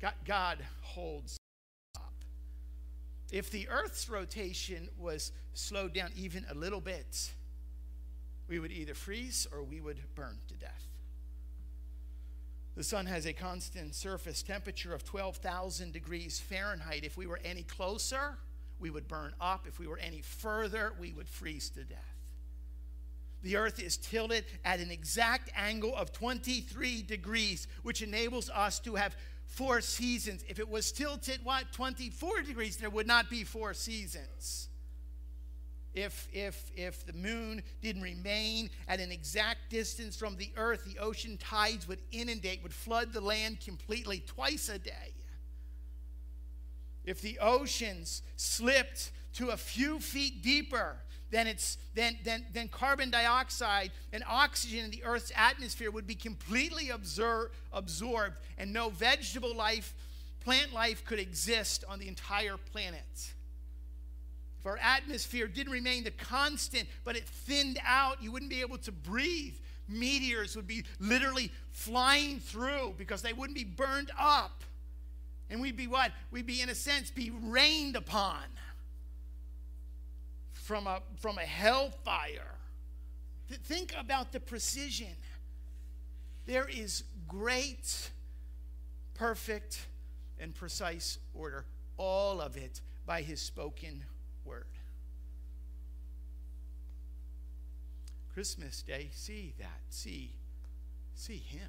God, 0.00 0.14
God 0.24 0.58
holds 0.82 1.36
up. 1.96 2.14
If 3.30 3.50
the 3.50 3.68
Earth's 3.68 4.08
rotation 4.08 4.88
was 4.98 5.30
slowed 5.54 5.94
down 5.94 6.10
even 6.16 6.44
a 6.50 6.54
little 6.54 6.80
bit, 6.80 7.30
we 8.48 8.58
would 8.58 8.72
either 8.72 8.94
freeze 8.94 9.46
or 9.52 9.62
we 9.62 9.80
would 9.80 10.00
burn 10.16 10.38
to 10.48 10.54
death. 10.54 10.89
The 12.76 12.84
sun 12.84 13.06
has 13.06 13.26
a 13.26 13.32
constant 13.32 13.94
surface 13.94 14.42
temperature 14.42 14.94
of 14.94 15.04
12,000 15.04 15.92
degrees 15.92 16.38
Fahrenheit. 16.38 17.04
If 17.04 17.16
we 17.16 17.26
were 17.26 17.40
any 17.44 17.62
closer, 17.62 18.38
we 18.78 18.90
would 18.90 19.08
burn 19.08 19.34
up. 19.40 19.66
If 19.66 19.78
we 19.78 19.86
were 19.86 19.98
any 19.98 20.22
further, 20.22 20.92
we 20.98 21.12
would 21.12 21.28
freeze 21.28 21.68
to 21.70 21.84
death. 21.84 21.98
The 23.42 23.56
earth 23.56 23.80
is 23.82 23.96
tilted 23.96 24.44
at 24.64 24.80
an 24.80 24.90
exact 24.90 25.50
angle 25.56 25.94
of 25.96 26.12
23 26.12 27.02
degrees, 27.02 27.66
which 27.82 28.02
enables 28.02 28.50
us 28.50 28.78
to 28.80 28.94
have 28.94 29.16
four 29.46 29.80
seasons. 29.80 30.44
If 30.48 30.58
it 30.58 30.68
was 30.68 30.92
tilted, 30.92 31.40
what, 31.42 31.72
24 31.72 32.42
degrees, 32.42 32.76
there 32.76 32.90
would 32.90 33.06
not 33.06 33.28
be 33.28 33.44
four 33.44 33.74
seasons 33.74 34.69
if, 35.94 36.28
if, 36.32 36.70
if 36.76 37.04
the 37.04 37.12
moon 37.12 37.62
didn't 37.82 38.02
remain 38.02 38.70
at 38.86 39.00
an 39.00 39.10
exact 39.10 39.70
distance 39.70 40.16
from 40.16 40.36
the 40.36 40.52
earth, 40.56 40.84
the 40.84 41.00
ocean 41.00 41.36
tides 41.36 41.88
would 41.88 41.98
inundate, 42.12 42.62
would 42.62 42.74
flood 42.74 43.12
the 43.12 43.20
land 43.20 43.60
completely 43.60 44.20
twice 44.20 44.68
a 44.68 44.78
day. 44.78 45.14
If 47.04 47.20
the 47.20 47.38
oceans 47.40 48.22
slipped 48.36 49.10
to 49.34 49.48
a 49.50 49.56
few 49.56 49.98
feet 50.00 50.42
deeper 50.42 50.96
than, 51.30 51.46
it's, 51.46 51.78
than, 51.94 52.18
than, 52.24 52.44
than 52.52 52.68
carbon 52.68 53.10
dioxide 53.10 53.90
and 54.12 54.22
oxygen 54.28 54.84
in 54.84 54.90
the 54.90 55.02
Earth's 55.04 55.32
atmosphere 55.34 55.90
would 55.90 56.06
be 56.06 56.14
completely 56.14 56.86
absor- 56.86 57.48
absorbed, 57.72 58.38
and 58.58 58.72
no 58.72 58.90
vegetable 58.90 59.54
life, 59.54 59.94
plant 60.40 60.72
life 60.72 61.04
could 61.04 61.18
exist 61.18 61.84
on 61.88 61.98
the 61.98 62.08
entire 62.08 62.56
planet. 62.56 63.34
If 64.60 64.66
our 64.66 64.78
atmosphere 64.82 65.48
didn't 65.48 65.72
remain 65.72 66.04
the 66.04 66.10
constant, 66.10 66.86
but 67.02 67.16
it 67.16 67.26
thinned 67.26 67.78
out, 67.82 68.22
you 68.22 68.30
wouldn't 68.30 68.50
be 68.50 68.60
able 68.60 68.76
to 68.78 68.92
breathe. 68.92 69.54
Meteors 69.88 70.54
would 70.54 70.66
be 70.66 70.84
literally 70.98 71.50
flying 71.72 72.40
through 72.40 72.94
because 72.98 73.22
they 73.22 73.32
wouldn't 73.32 73.56
be 73.56 73.64
burned 73.64 74.10
up. 74.18 74.62
And 75.48 75.62
we'd 75.62 75.78
be 75.78 75.86
what? 75.86 76.12
We'd 76.30 76.46
be, 76.46 76.60
in 76.60 76.68
a 76.68 76.74
sense, 76.74 77.10
be 77.10 77.32
rained 77.42 77.96
upon 77.96 78.42
from 80.52 80.86
a, 80.86 81.00
from 81.20 81.38
a 81.38 81.46
hellfire. 81.46 82.58
Think 83.64 83.94
about 83.98 84.30
the 84.30 84.40
precision. 84.40 85.16
There 86.44 86.68
is 86.68 87.04
great, 87.26 88.10
perfect, 89.14 89.86
and 90.38 90.54
precise 90.54 91.18
order, 91.32 91.64
all 91.96 92.42
of 92.42 92.58
it 92.58 92.82
by 93.06 93.22
his 93.22 93.40
spoken 93.40 94.04
word. 94.44 94.66
Christmas 98.32 98.82
Day, 98.82 99.10
see 99.12 99.54
that. 99.58 99.80
See, 99.90 100.32
see 101.14 101.38
him. 101.38 101.68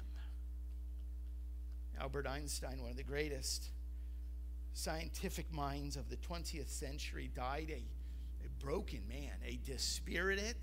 Albert 2.00 2.26
Einstein, 2.26 2.80
one 2.80 2.90
of 2.90 2.96
the 2.96 3.02
greatest 3.02 3.66
scientific 4.74 5.52
minds 5.52 5.96
of 5.96 6.08
the 6.08 6.16
20th 6.16 6.68
century, 6.68 7.30
died 7.34 7.70
a, 7.70 7.82
a 8.44 8.64
broken 8.64 9.02
man, 9.08 9.32
a 9.44 9.58
dispirited 9.66 10.56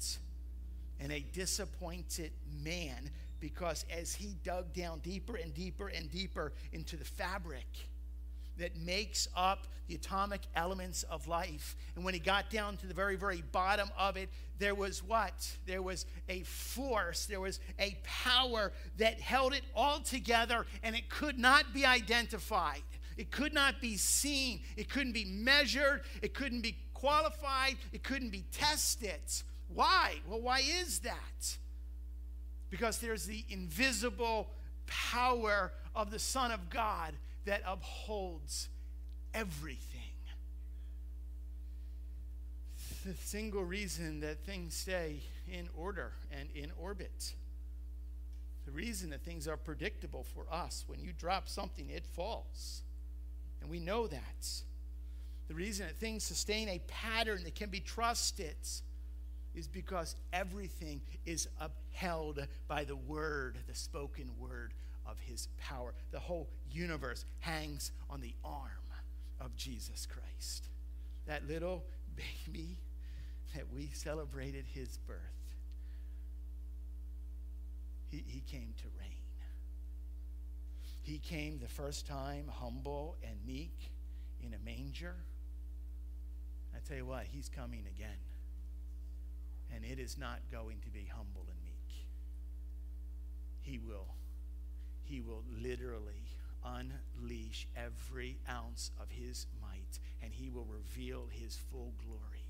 and 1.00 1.12
a 1.12 1.20
disappointed 1.32 2.32
man 2.64 3.10
because 3.40 3.86
as 3.90 4.14
he 4.14 4.36
dug 4.44 4.74
down 4.74 5.00
deeper 5.00 5.36
and 5.38 5.54
deeper 5.54 5.88
and 5.88 6.12
deeper 6.12 6.52
into 6.74 6.98
the 6.98 7.06
fabric, 7.06 7.68
that 8.60 8.78
makes 8.78 9.28
up 9.36 9.68
the 9.88 9.96
atomic 9.96 10.42
elements 10.56 11.04
of 11.04 11.28
life. 11.28 11.76
And 11.96 12.06
when 12.06 12.14
he 12.14 12.20
got 12.20 12.50
down 12.50 12.78
to 12.78 12.88
the 12.88 12.94
very, 12.94 13.16
very 13.16 13.44
bottom 13.52 13.90
of 13.98 14.18
it, 14.18 14.30
there 14.60 14.76
was 14.76 15.04
what? 15.04 15.52
There 15.66 15.82
was 15.82 16.06
a 16.30 16.44
force, 16.44 17.26
there 17.26 17.42
was 17.42 17.60
a 17.80 17.98
power 18.04 18.72
that 18.98 19.20
held 19.20 19.54
it 19.54 19.64
all 19.76 20.00
together, 20.00 20.66
and 20.84 20.96
it 20.96 21.10
could 21.10 21.40
not 21.40 21.74
be 21.74 21.86
identified. 21.86 22.84
It 23.18 23.32
could 23.32 23.54
not 23.54 23.82
be 23.82 23.98
seen. 23.98 24.62
It 24.78 24.90
couldn't 24.90 25.12
be 25.12 25.26
measured. 25.26 26.04
It 26.22 26.34
couldn't 26.34 26.62
be 26.62 26.78
qualified. 26.94 27.76
It 27.92 28.04
couldn't 28.04 28.30
be 28.30 28.46
tested. 28.52 29.20
Why? 29.68 30.16
Well, 30.28 30.40
why 30.40 30.62
is 30.82 31.00
that? 31.00 31.58
Because 32.70 33.00
there's 33.00 33.26
the 33.26 33.44
invisible 33.50 34.52
power 34.86 35.74
of 35.96 36.12
the 36.12 36.20
Son 36.20 36.52
of 36.52 36.70
God 36.70 37.14
that 37.46 37.62
upholds 37.66 38.70
everything. 39.34 40.02
The 43.06 43.14
single 43.14 43.64
reason 43.64 44.20
that 44.22 44.46
things 44.46 44.76
stay 44.76 45.22
in 45.48 45.70
order 45.76 46.12
and 46.32 46.50
in 46.54 46.72
orbit. 46.78 47.34
The 48.66 48.72
reason 48.72 49.10
that 49.12 49.24
things 49.24 49.48
are 49.48 49.58
predictable 49.58 50.26
for 50.36 50.46
us. 50.52 50.84
When 50.88 51.00
you 51.00 51.12
drop 51.18 51.48
something, 51.48 51.90
it 51.90 52.06
falls. 52.06 52.84
And 53.62 53.70
we 53.70 53.80
know 53.80 54.08
that. 54.08 54.48
The 55.48 55.56
reason 55.56 55.88
that 55.88 55.98
things 55.98 56.24
sustain 56.24 56.70
a 56.70 56.80
pattern 56.88 57.44
that 57.46 57.56
can 57.56 57.70
be 57.70 57.80
trusted 57.80 58.56
is 59.56 59.68
because 59.68 60.16
everything 60.32 61.02
is 61.26 61.48
upheld 61.60 62.46
by 62.68 62.84
the 62.84 62.96
word, 62.96 63.58
the 63.68 63.76
spoken 63.76 64.30
word 64.38 64.74
of 65.10 65.18
his 65.20 65.48
power. 65.58 65.94
The 66.12 66.20
whole 66.20 66.50
universe 66.72 67.26
hangs 67.40 67.92
on 68.10 68.22
the 68.22 68.34
arm 68.44 68.70
of 69.40 69.56
Jesus 69.56 70.06
Christ. 70.06 70.70
That 71.26 71.48
little 71.48 71.86
baby 72.16 72.78
that 73.56 73.66
we 73.74 73.90
celebrated 73.94 74.66
his 74.74 74.98
birth, 75.08 75.18
he, 78.10 78.24
he 78.28 78.42
came 78.42 78.74
to 78.78 78.86
reign. 79.00 79.10
He 81.02 81.18
came 81.18 81.58
the 81.60 81.68
first 81.68 82.06
time 82.06 82.46
humble 82.48 83.18
and 83.24 83.34
meek 83.46 83.92
in 84.42 84.54
a 84.54 84.60
manger. 84.64 85.16
I 86.76 86.80
tell 86.88 86.98
you 86.98 87.06
what, 87.06 87.26
he's 87.32 87.50
coming 87.50 87.86
again. 87.96 88.18
And 89.74 89.84
it 89.84 90.00
is 90.00 90.18
not 90.18 90.40
going 90.52 90.78
to 90.84 90.90
be 90.90 91.10
humble 91.12 91.46
and 91.50 91.58
meek. 91.64 92.06
He 93.62 93.78
will 93.80 94.08
he 95.10 95.22
will 95.22 95.44
literally 95.62 96.24
unleash 96.64 97.68
every 97.76 98.38
ounce 98.50 98.92
of 99.02 99.10
his 99.10 99.48
might 99.62 100.00
and 100.22 100.32
he 100.34 100.50
will 100.50 100.66
reveal 100.66 101.28
his 101.32 101.56
full 101.56 101.94
glory. 102.06 102.50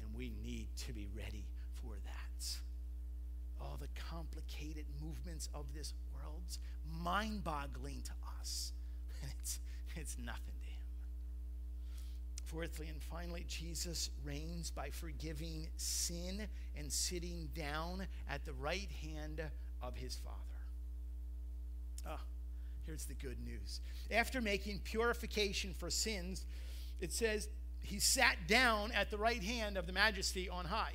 And 0.00 0.14
we 0.16 0.32
need 0.42 0.68
to 0.86 0.92
be 0.92 1.06
ready 1.16 1.46
for 1.72 1.94
that. 2.04 2.46
All 3.60 3.78
the 3.80 3.88
complicated 4.10 4.84
movements 5.02 5.48
of 5.54 5.66
this 5.74 5.94
world's 6.12 6.58
mind 7.02 7.44
boggling 7.44 8.02
to 8.02 8.12
us. 8.40 8.72
It's, 9.40 9.58
it's 9.96 10.18
nothing 10.18 10.54
to 10.60 10.68
him. 10.68 10.74
Fourthly 12.44 12.88
and 12.88 13.02
finally, 13.02 13.46
Jesus 13.48 14.10
reigns 14.22 14.70
by 14.70 14.90
forgiving 14.90 15.66
sin 15.78 16.46
and 16.76 16.92
sitting 16.92 17.48
down 17.54 18.06
at 18.28 18.44
the 18.44 18.52
right 18.52 18.90
hand 19.02 19.40
of 19.82 19.96
his 19.96 20.16
Father. 20.16 20.53
Ah, 22.06 22.20
here's 22.86 23.04
the 23.04 23.14
good 23.14 23.38
news. 23.44 23.80
After 24.10 24.40
making 24.40 24.80
purification 24.80 25.74
for 25.74 25.90
sins, 25.90 26.44
it 27.00 27.12
says 27.12 27.48
he 27.80 27.98
sat 27.98 28.36
down 28.48 28.92
at 28.92 29.10
the 29.10 29.18
right 29.18 29.42
hand 29.42 29.76
of 29.76 29.86
the 29.86 29.92
majesty 29.92 30.48
on 30.48 30.64
high. 30.64 30.94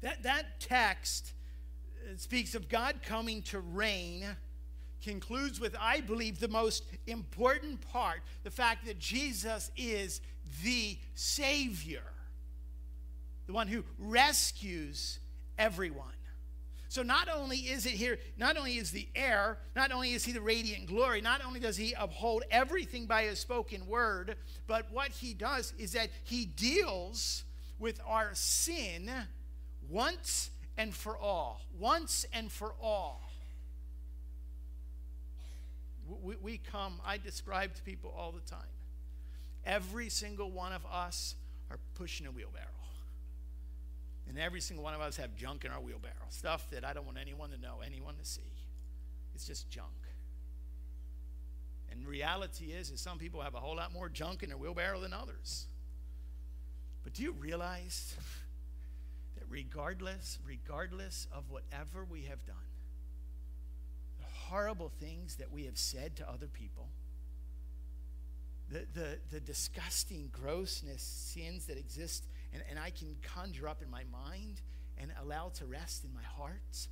That, 0.00 0.22
that 0.24 0.60
text 0.60 1.32
speaks 2.16 2.54
of 2.54 2.68
God 2.68 3.00
coming 3.02 3.42
to 3.42 3.60
reign, 3.60 4.24
concludes 5.02 5.60
with, 5.60 5.76
I 5.80 6.00
believe, 6.00 6.38
the 6.38 6.48
most 6.48 6.84
important 7.06 7.80
part 7.92 8.20
the 8.44 8.50
fact 8.50 8.86
that 8.86 8.98
Jesus 8.98 9.70
is 9.76 10.20
the 10.62 10.98
Savior, 11.14 12.02
the 13.46 13.52
one 13.52 13.68
who 13.68 13.84
rescues 13.98 15.18
everyone. 15.58 16.06
So 16.96 17.02
not 17.02 17.28
only 17.28 17.58
is 17.58 17.84
it 17.84 17.92
here, 17.92 18.18
not 18.38 18.56
only 18.56 18.78
is 18.78 18.90
the 18.90 19.06
heir, 19.14 19.58
not 19.74 19.92
only 19.92 20.14
is 20.14 20.24
he 20.24 20.32
the 20.32 20.40
radiant 20.40 20.86
glory, 20.86 21.20
not 21.20 21.44
only 21.44 21.60
does 21.60 21.76
he 21.76 21.92
uphold 21.92 22.42
everything 22.50 23.04
by 23.04 23.24
his 23.24 23.38
spoken 23.38 23.86
word, 23.86 24.34
but 24.66 24.90
what 24.90 25.10
he 25.10 25.34
does 25.34 25.74
is 25.76 25.92
that 25.92 26.08
he 26.24 26.46
deals 26.46 27.44
with 27.78 28.00
our 28.06 28.30
sin 28.32 29.10
once 29.90 30.48
and 30.78 30.94
for 30.94 31.18
all. 31.18 31.60
Once 31.78 32.24
and 32.32 32.50
for 32.50 32.72
all. 32.80 33.30
We, 36.22 36.36
we 36.40 36.56
come, 36.56 36.98
I 37.04 37.18
describe 37.18 37.74
to 37.74 37.82
people 37.82 38.14
all 38.16 38.32
the 38.32 38.40
time. 38.40 38.72
Every 39.66 40.08
single 40.08 40.50
one 40.50 40.72
of 40.72 40.86
us 40.90 41.34
are 41.70 41.78
pushing 41.94 42.26
a 42.26 42.30
wheelbarrow. 42.30 42.75
And 44.28 44.38
every 44.38 44.60
single 44.60 44.84
one 44.84 44.94
of 44.94 45.00
us 45.00 45.16
have 45.16 45.36
junk 45.36 45.64
in 45.64 45.70
our 45.70 45.80
wheelbarrow. 45.80 46.14
Stuff 46.30 46.68
that 46.70 46.84
I 46.84 46.92
don't 46.92 47.06
want 47.06 47.18
anyone 47.20 47.50
to 47.50 47.58
know, 47.58 47.80
anyone 47.84 48.16
to 48.16 48.24
see. 48.24 48.52
It's 49.34 49.46
just 49.46 49.68
junk. 49.70 49.92
And 51.90 52.06
reality 52.06 52.66
is, 52.66 52.90
is 52.90 53.00
some 53.00 53.18
people 53.18 53.40
have 53.40 53.54
a 53.54 53.60
whole 53.60 53.76
lot 53.76 53.92
more 53.92 54.08
junk 54.08 54.42
in 54.42 54.48
their 54.48 54.58
wheelbarrow 54.58 55.00
than 55.00 55.12
others. 55.12 55.66
But 57.04 57.14
do 57.14 57.22
you 57.22 57.32
realize 57.32 58.16
that 59.36 59.44
regardless, 59.48 60.38
regardless 60.44 61.28
of 61.32 61.50
whatever 61.50 62.04
we 62.04 62.22
have 62.22 62.44
done, 62.44 62.56
the 64.18 64.26
horrible 64.48 64.90
things 65.00 65.36
that 65.36 65.52
we 65.52 65.64
have 65.64 65.78
said 65.78 66.16
to 66.16 66.28
other 66.28 66.48
people, 66.48 66.88
the, 68.68 68.86
the, 68.94 69.18
the 69.30 69.40
disgusting 69.40 70.28
grossness, 70.32 71.02
sins 71.02 71.66
that 71.66 71.78
exist 71.78 72.24
and, 72.52 72.62
and 72.70 72.78
I 72.78 72.90
can 72.90 73.16
conjure 73.34 73.68
up 73.68 73.82
in 73.82 73.90
my 73.90 74.02
mind 74.10 74.60
and 74.98 75.10
allow 75.22 75.50
to 75.56 75.66
rest 75.66 76.04
in 76.04 76.14
my 76.14 76.22
heart. 76.22 76.88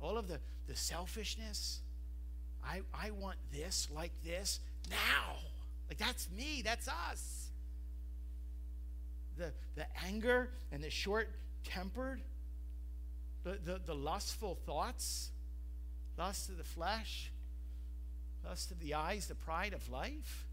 All 0.00 0.16
of 0.16 0.28
the, 0.28 0.40
the 0.66 0.76
selfishness. 0.76 1.80
I, 2.64 2.82
I 2.92 3.10
want 3.10 3.36
this 3.52 3.88
like 3.94 4.12
this 4.24 4.60
now. 4.90 5.36
Like 5.88 5.98
that's 5.98 6.28
me, 6.30 6.62
that's 6.64 6.88
us. 6.88 7.48
The, 9.36 9.52
the 9.74 9.86
anger 10.04 10.50
and 10.70 10.82
the 10.82 10.90
short 10.90 11.30
tempered, 11.64 12.20
the, 13.42 13.58
the, 13.64 13.80
the 13.84 13.94
lustful 13.94 14.58
thoughts, 14.66 15.30
lust 16.18 16.50
of 16.50 16.58
the 16.58 16.64
flesh, 16.64 17.32
lust 18.44 18.70
of 18.70 18.80
the 18.80 18.94
eyes, 18.94 19.26
the 19.26 19.34
pride 19.34 19.72
of 19.72 19.88
life 19.90 20.46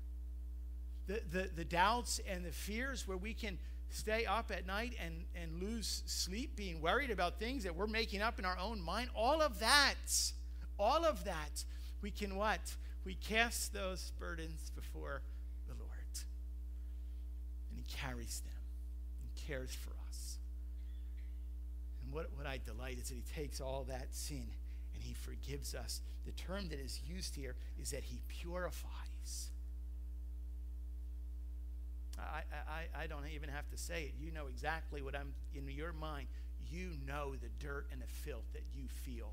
the, 1.08 1.22
the, 1.32 1.50
the 1.56 1.65
doubts 1.65 2.20
and 2.30 2.46
the 2.46 2.52
fears 2.52 3.08
where 3.08 3.17
we 3.17 3.34
can 3.34 3.58
stay 3.89 4.26
up 4.26 4.52
at 4.52 4.67
night 4.67 4.93
and, 5.04 5.26
and 5.36 5.62
lose 5.62 6.04
sleep, 6.06 6.56
being 6.56 6.82
worried 6.82 7.10
about 7.10 7.39
things 7.39 7.63
that 7.63 7.76
we're 7.76 7.88
making 7.88 8.22
up 8.22 8.39
in 8.39 8.46
our 8.46 8.58
own 8.60 8.82
mind. 8.82 9.10
All 9.15 9.41
of 9.41 9.60
that, 9.60 9.96
all 10.78 11.06
of 11.06 11.24
that, 11.24 11.63
we 12.02 12.12
can 12.12 12.36
what? 12.36 12.76
We 13.06 13.15
cast 13.15 13.74
those 13.74 14.12
burdens 14.20 14.72
before 14.76 15.22
the 15.67 15.74
Lord. 15.74 15.89
And 17.70 17.80
He 17.80 17.86
carries 17.96 18.41
them 18.41 18.52
and 19.22 19.48
cares 19.48 19.74
for 19.74 19.91
us. 20.10 20.38
And 22.04 22.13
what, 22.13 22.30
what 22.36 22.46
I 22.46 22.60
delight 22.65 22.98
is 23.02 23.10
that 23.10 23.15
He 23.15 23.24
takes 23.34 23.62
all 23.62 23.86
that 23.88 24.08
sin 24.12 24.48
and 24.93 25.04
He 25.04 25.13
forgives 25.13 25.74
us. 25.74 26.02
The 26.26 26.34
term 26.34 26.67
that 26.70 26.80
is 26.80 27.00
used 27.08 27.36
here 27.36 27.56
is 27.80 27.91
that 27.91 28.04
He 28.04 28.22
purifies. 28.28 29.52
I, 32.19 32.41
I, 32.97 33.03
I 33.03 33.08
don't 33.08 33.27
even 33.34 33.49
have 33.49 33.69
to 33.69 33.77
say 33.77 34.03
it. 34.03 34.13
You 34.19 34.32
know 34.32 34.47
exactly 34.47 35.01
what 35.01 35.15
I'm 35.15 35.34
in 35.53 35.67
your 35.69 35.93
mind. 35.93 36.27
You 36.69 36.91
know 37.06 37.34
the 37.36 37.49
dirt 37.60 37.88
and 37.91 38.01
the 38.01 38.08
filth 38.08 38.45
that 38.53 38.63
you 38.73 38.88
feel 38.88 39.32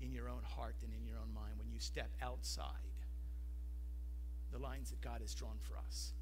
in 0.00 0.12
your 0.12 0.28
own 0.28 0.42
heart 0.56 0.76
and 0.82 0.92
in 0.92 1.06
your 1.06 1.16
own 1.18 1.34
mind 1.34 1.54
when 1.58 1.70
you 1.70 1.80
step 1.80 2.10
outside 2.22 2.64
the 4.52 4.58
lines 4.58 4.90
that 4.90 5.00
God 5.00 5.20
has 5.20 5.34
drawn 5.34 5.58
for 5.60 5.76
us. 5.78 6.12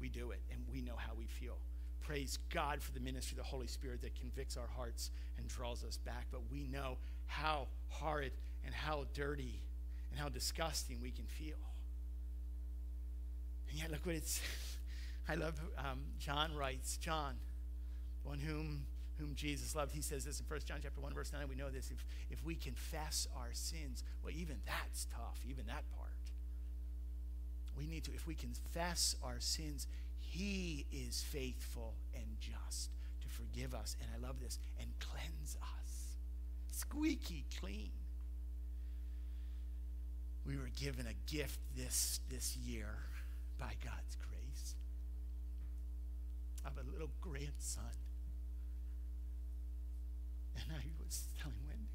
We 0.00 0.08
do 0.08 0.30
it 0.32 0.40
and 0.50 0.60
we 0.70 0.80
know 0.80 0.96
how 0.96 1.12
we 1.16 1.26
feel. 1.26 1.56
Praise 2.00 2.38
God 2.52 2.82
for 2.82 2.92
the 2.92 3.00
ministry 3.00 3.34
of 3.34 3.44
the 3.44 3.48
Holy 3.48 3.66
Spirit 3.66 4.02
that 4.02 4.14
convicts 4.14 4.56
our 4.56 4.66
hearts 4.76 5.10
and 5.38 5.48
draws 5.48 5.82
us 5.84 5.96
back. 5.96 6.26
But 6.30 6.42
we 6.50 6.66
know 6.66 6.98
how 7.26 7.68
horrid 7.88 8.32
and 8.64 8.74
how 8.74 9.06
dirty 9.14 9.62
and 10.10 10.20
how 10.20 10.28
disgusting 10.28 10.98
we 11.00 11.10
can 11.10 11.24
feel. 11.24 11.56
And 13.74 13.82
yet, 13.82 13.90
look 13.90 14.06
what 14.06 14.14
it's. 14.14 14.40
I 15.28 15.34
love 15.34 15.60
um, 15.78 15.98
John 16.20 16.54
writes, 16.54 16.96
John, 16.96 17.34
one 18.22 18.38
whom 18.38 18.86
whom 19.18 19.34
Jesus 19.34 19.74
loved. 19.74 19.92
He 19.92 20.00
says 20.00 20.24
this 20.24 20.38
in 20.38 20.46
1 20.46 20.60
John 20.64 20.78
chapter 20.80 21.00
1, 21.00 21.12
verse 21.12 21.32
9. 21.32 21.48
We 21.48 21.56
know 21.56 21.70
this. 21.70 21.90
If, 21.90 22.04
if 22.30 22.44
we 22.44 22.54
confess 22.54 23.26
our 23.36 23.48
sins, 23.52 24.04
well, 24.22 24.32
even 24.32 24.58
that's 24.64 25.08
tough, 25.12 25.40
even 25.48 25.66
that 25.66 25.82
part. 25.96 26.10
We 27.76 27.88
need 27.88 28.04
to, 28.04 28.12
if 28.14 28.28
we 28.28 28.36
confess 28.36 29.16
our 29.24 29.40
sins, 29.40 29.88
he 30.18 30.86
is 30.92 31.22
faithful 31.22 31.94
and 32.14 32.24
just 32.38 32.90
to 33.22 33.28
forgive 33.28 33.74
us. 33.74 33.96
And 34.00 34.08
I 34.14 34.24
love 34.24 34.40
this, 34.40 34.60
and 34.80 34.88
cleanse 35.00 35.56
us. 35.60 36.16
Squeaky 36.70 37.44
clean. 37.58 37.90
We 40.46 40.56
were 40.56 40.70
given 40.76 41.06
a 41.06 41.32
gift 41.32 41.58
this, 41.76 42.20
this 42.30 42.56
year 42.56 42.98
by 43.64 43.72
God's 43.82 44.16
grace 44.28 44.74
of 46.66 46.72
a 46.76 46.90
little 46.92 47.08
grandson. 47.22 47.96
And 50.54 50.76
I 50.76 50.84
was 51.02 51.24
telling 51.40 51.56
Wendy, 51.66 51.88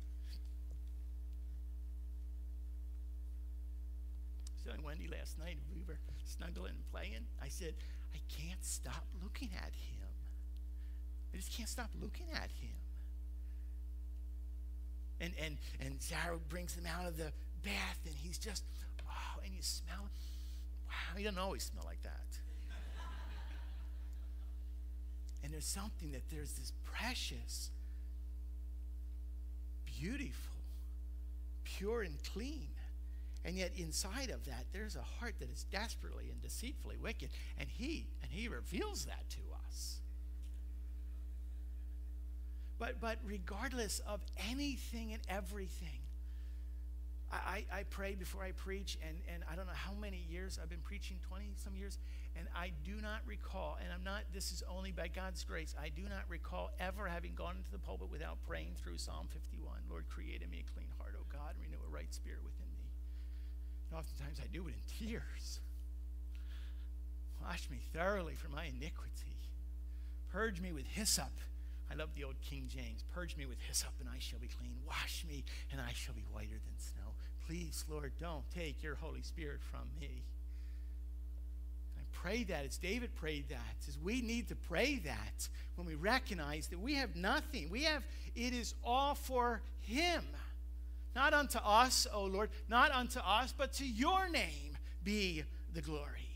telling 4.66 4.84
Wendy 4.84 5.08
last 5.08 5.38
night, 5.38 5.58
we 5.72 5.84
were 5.88 6.00
snuggling 6.26 6.74
and 6.74 6.92
playing. 6.92 7.28
I 7.40 7.50
said, 7.50 7.76
I 8.16 8.20
can't 8.36 8.66
stop 8.66 9.06
looking 9.22 9.50
at 9.56 9.74
him. 9.76 10.10
I 11.32 11.38
just 11.38 11.56
can't 11.56 11.70
stop 11.70 11.92
looking 12.02 12.28
at 12.34 12.50
him. 12.50 12.78
And, 15.22 15.34
and, 15.40 15.58
and 15.80 16.02
Sarah 16.02 16.40
brings 16.50 16.76
him 16.76 16.86
out 16.88 17.06
of 17.06 17.18
the 17.18 17.32
bath, 17.64 18.00
and 18.08 18.16
he's 18.16 18.40
just, 18.40 18.64
oh, 19.08 19.40
and 19.46 19.54
you 19.54 19.62
smell 19.62 20.10
wow, 20.90 21.18
he 21.18 21.24
doesn't 21.24 21.40
always 21.40 21.64
smell 21.64 21.84
like 21.86 22.02
that. 22.04 22.38
and 25.44 25.54
there's 25.54 25.66
something 25.66 26.12
that 26.12 26.30
there's 26.30 26.54
this 26.54 26.74
precious, 26.84 27.70
beautiful, 29.86 30.56
pure 31.64 32.02
and 32.02 32.16
clean. 32.34 32.70
And 33.46 33.56
yet 33.56 33.72
inside 33.78 34.30
of 34.30 34.46
that, 34.46 34.66
there's 34.74 34.96
a 34.96 35.02
heart 35.02 35.36
that 35.40 35.50
is 35.50 35.64
desperately 35.72 36.30
and 36.30 36.42
deceitfully 36.42 36.98
wicked. 36.98 37.30
And 37.58 37.70
he, 37.70 38.08
and 38.22 38.32
he 38.32 38.48
reveals 38.48 39.06
that 39.06 39.30
to 39.30 39.40
us. 39.66 40.00
But, 42.78 43.00
but 43.00 43.20
regardless 43.26 44.00
of 44.00 44.22
anything 44.50 45.14
and 45.14 45.22
everything, 45.30 45.99
I, 47.32 47.66
I, 47.72 47.84
pray 47.84 48.16
before 48.16 48.42
I 48.42 48.54
preach, 48.54 48.98
and, 49.08 49.18
and 49.32 49.44
I 49.52 49.56
don't 49.56 49.68
know 49.68 49.78
how 49.78 49.94
many 49.94 50.26
years 50.30 50.58
I've 50.62 50.70
been 50.70 50.82
preaching 50.82 51.18
20 51.28 51.54
some 51.58 51.76
years, 51.76 52.00
and 52.36 52.48
I 52.56 52.72
do 52.84 53.00
not 53.02 53.22
recall, 53.28 53.78
and 53.84 53.94
I'm 53.94 54.04
not, 54.04 54.24
this 54.34 54.52
is 54.52 54.64
only 54.68 54.92
by 54.92 55.10
God's 55.10 55.44
grace, 55.44 55.76
I 55.80 55.90
do 55.90 56.04
not 56.10 56.26
recall 56.28 56.72
ever 56.80 57.08
having 57.08 57.36
gone 57.36 57.58
into 57.58 57.72
the 57.72 57.78
pulpit 57.78 58.10
without 58.10 58.40
praying 58.48 58.74
through 58.82 58.98
Psalm 58.98 59.28
51 59.30 59.78
Lord, 59.90 60.10
create 60.10 60.42
in 60.42 60.50
me 60.50 60.66
a 60.66 60.74
clean 60.74 60.90
heart, 60.98 61.14
O 61.20 61.24
God, 61.32 61.54
and 61.54 61.62
renew 61.62 61.78
a 61.86 61.94
right 61.94 62.12
spirit 62.12 62.44
within 62.44 62.68
me. 62.74 62.90
And 63.90 64.00
oftentimes 64.00 64.40
I 64.42 64.48
do 64.52 64.68
it 64.68 64.74
in 64.74 65.08
tears. 65.08 65.62
Wash 67.42 67.70
me 67.70 67.80
thoroughly 67.94 68.34
from 68.34 68.54
my 68.54 68.66
iniquity. 68.66 69.38
Purge 70.32 70.62
me 70.62 70.72
with 70.72 70.86
hyssop. 70.86 71.32
I 71.92 71.96
love 71.96 72.10
the 72.16 72.24
old 72.24 72.40
King 72.42 72.70
James. 72.70 73.04
Purge 73.14 73.36
me 73.36 73.46
with 73.46 73.58
hyssop, 73.66 73.94
and 74.00 74.08
I 74.08 74.20
shall 74.20 74.40
be 74.40 74.48
clean. 74.48 74.76
Wash 74.86 75.26
me, 75.28 75.44
and 75.72 75.82
I 75.82 75.92
shall 75.94 76.14
be 76.14 76.26
whiter 76.32 76.60
than 76.62 76.78
snow. 76.78 77.16
Please, 77.50 77.84
Lord, 77.90 78.12
don't 78.22 78.44
take 78.52 78.84
your 78.84 78.94
Holy 78.94 79.24
Spirit 79.24 79.60
from 79.72 79.90
me. 80.00 80.24
I 81.98 82.02
pray 82.12 82.44
that 82.44 82.64
as 82.64 82.78
David 82.78 83.16
prayed 83.16 83.50
that, 83.50 83.88
as 83.88 83.98
we 83.98 84.22
need 84.22 84.50
to 84.50 84.56
pray 84.56 85.02
that 85.04 85.50
when 85.74 85.88
we 85.88 85.96
recognize 85.96 86.68
that 86.68 86.80
we 86.80 86.94
have 86.94 87.16
nothing. 87.16 87.72
We 87.72 87.86
have, 87.86 88.04
it 88.36 88.54
is 88.54 88.76
all 88.84 89.16
for 89.16 89.64
Him. 89.80 90.22
Not 91.16 91.34
unto 91.34 91.58
us, 91.58 92.06
O 92.14 92.26
Lord, 92.26 92.52
not 92.68 92.92
unto 92.92 93.20
us, 93.20 93.52
but 93.58 93.74
to 93.74 93.88
your 93.88 94.30
name 94.30 94.78
be 95.04 95.44
the 95.74 95.82
glory. 95.82 96.29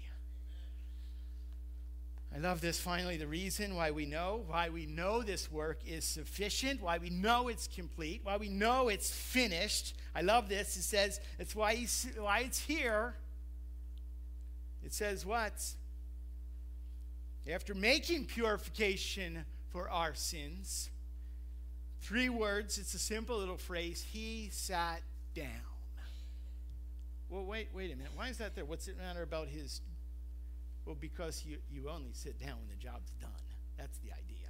I 2.36 2.40
love 2.40 2.62
this 2.62 2.80
finally 2.80 3.18
the 3.18 3.28
reason 3.28 3.76
why 3.76 3.92
we 3.92 4.08
know, 4.08 4.44
why 4.48 4.70
we 4.70 4.88
know 4.88 5.22
this 5.22 5.52
work 5.52 5.80
is 5.86 6.04
sufficient, 6.04 6.82
why 6.82 6.98
we 6.98 7.12
know 7.12 7.48
it's 7.48 7.68
complete, 7.68 8.22
why 8.24 8.38
we 8.38 8.50
know 8.50 8.90
it's 8.90 9.12
finished. 9.12 9.96
I 10.16 10.22
love 10.22 10.50
this. 10.50 10.76
It 10.76 10.82
says 10.82 11.20
it's 11.38 11.56
why, 11.56 11.76
he's, 11.76 12.08
why 12.18 12.40
it's 12.40 12.60
here. 12.60 13.14
It 14.84 14.94
says 14.94 15.26
what? 15.26 15.64
After 17.52 17.76
making 17.76 18.26
purification 18.26 19.46
for 19.70 19.88
our 19.90 20.16
sins, 20.16 20.90
three 22.02 22.30
words, 22.30 22.80
it's 22.80 22.96
a 22.96 23.00
simple 23.00 23.38
little 23.38 23.58
phrase, 23.58 24.04
he 24.12 24.50
sat 24.52 25.02
down. 25.36 25.46
Well, 27.30 27.46
wait, 27.46 27.70
wait 27.74 27.92
a 27.92 27.96
minute. 27.96 28.12
Why 28.16 28.30
is 28.30 28.38
that 28.38 28.56
there? 28.56 28.66
What's 28.66 28.88
it 28.88 28.98
matter 28.98 29.22
about 29.22 29.48
his 29.48 29.82
well, 30.86 30.98
because 31.00 31.44
you, 31.46 31.58
you 31.72 31.90
only 31.90 32.12
sit 32.14 32.40
down 32.40 32.58
when 32.60 32.70
the 32.70 32.76
job's 32.76 33.12
done. 33.22 33.30
That's 33.78 33.98
the 34.00 34.10
idea. 34.10 34.50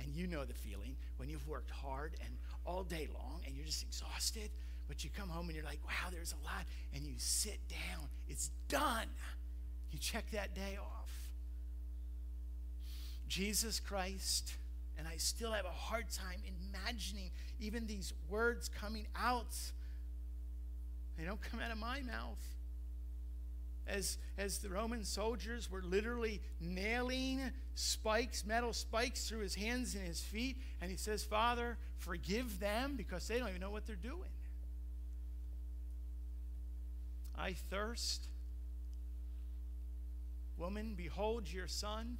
And 0.00 0.14
you 0.14 0.26
know 0.26 0.44
the 0.44 0.54
feeling 0.54 0.96
when 1.16 1.28
you've 1.28 1.46
worked 1.48 1.70
hard 1.70 2.14
and 2.24 2.30
all 2.64 2.84
day 2.84 3.08
long 3.12 3.40
and 3.46 3.56
you're 3.56 3.66
just 3.66 3.82
exhausted, 3.82 4.50
but 4.86 5.02
you 5.02 5.10
come 5.10 5.28
home 5.28 5.46
and 5.46 5.56
you're 5.56 5.64
like, 5.64 5.80
wow, 5.84 6.10
there's 6.12 6.32
a 6.32 6.44
lot. 6.44 6.64
And 6.94 7.04
you 7.04 7.14
sit 7.18 7.58
down. 7.68 8.08
It's 8.28 8.50
done. 8.68 9.08
You 9.90 9.98
check 9.98 10.30
that 10.30 10.54
day 10.54 10.78
off. 10.80 11.10
Jesus 13.26 13.80
Christ, 13.80 14.54
and 14.96 15.06
I 15.06 15.16
still 15.16 15.52
have 15.52 15.66
a 15.66 15.70
hard 15.70 16.10
time 16.10 16.40
imagining 16.46 17.30
even 17.60 17.86
these 17.86 18.14
words 18.30 18.68
coming 18.68 19.06
out. 19.14 19.54
They 21.18 21.24
don't 21.24 21.40
come 21.42 21.60
out 21.60 21.70
of 21.70 21.78
my 21.78 22.00
mouth 22.02 22.38
as, 23.88 24.18
as 24.36 24.58
the 24.58 24.68
Roman 24.68 25.04
soldiers 25.04 25.70
were 25.70 25.82
literally 25.82 26.40
nailing 26.60 27.40
spikes, 27.74 28.44
metal 28.44 28.72
spikes, 28.72 29.28
through 29.28 29.40
his 29.40 29.54
hands 29.54 29.94
and 29.94 30.06
his 30.06 30.20
feet. 30.20 30.58
And 30.80 30.90
he 30.90 30.96
says, 30.96 31.24
Father, 31.24 31.78
forgive 31.96 32.60
them 32.60 32.94
because 32.96 33.26
they 33.26 33.38
don't 33.38 33.48
even 33.48 33.60
know 33.60 33.70
what 33.70 33.86
they're 33.86 33.96
doing. 33.96 34.30
I 37.36 37.54
thirst. 37.70 38.26
Woman, 40.56 40.94
behold 40.96 41.50
your 41.52 41.68
son. 41.68 42.18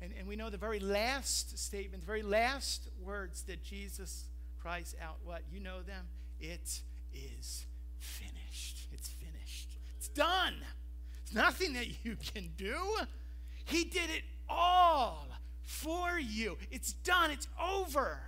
And, 0.00 0.12
and 0.18 0.26
we 0.26 0.34
know 0.34 0.48
the 0.48 0.56
very 0.56 0.80
last 0.80 1.58
statement, 1.58 2.02
the 2.02 2.06
very 2.06 2.22
last 2.22 2.88
words 3.02 3.42
that 3.42 3.62
Jesus 3.62 4.24
cries 4.58 4.94
out, 5.00 5.18
what? 5.24 5.42
You 5.52 5.60
know 5.60 5.82
them? 5.82 6.06
It 6.40 6.80
is 7.12 7.66
finished. 7.98 8.88
It's 8.92 9.08
finished 9.08 9.19
done. 10.14 10.54
It's 11.22 11.34
nothing 11.34 11.74
that 11.74 12.04
you 12.04 12.16
can 12.16 12.50
do. 12.56 12.76
He 13.64 13.84
did 13.84 14.10
it 14.10 14.22
all 14.48 15.28
for 15.62 16.18
you. 16.18 16.56
It's 16.70 16.92
done, 16.92 17.30
it's 17.30 17.48
over. 17.62 18.20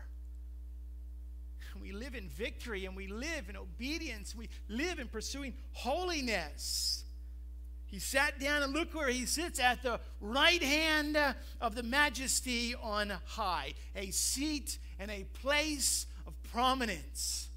We 1.82 1.90
live 1.90 2.14
in 2.14 2.28
victory 2.28 2.86
and 2.86 2.94
we 2.94 3.08
live 3.08 3.48
in 3.48 3.56
obedience. 3.56 4.36
We 4.36 4.48
live 4.68 5.00
in 5.00 5.08
pursuing 5.08 5.54
holiness. 5.72 7.04
He 7.86 7.98
sat 7.98 8.38
down 8.38 8.62
and 8.62 8.72
look 8.72 8.94
where 8.94 9.08
he 9.08 9.26
sits 9.26 9.58
at 9.58 9.82
the 9.82 9.98
right 10.20 10.62
hand 10.62 11.18
of 11.60 11.74
the 11.74 11.82
majesty 11.82 12.74
on 12.74 13.12
high, 13.26 13.74
a 13.96 14.10
seat 14.12 14.78
and 14.98 15.10
a 15.10 15.24
place 15.24 16.06
of 16.26 16.34
prominence. 16.52 17.48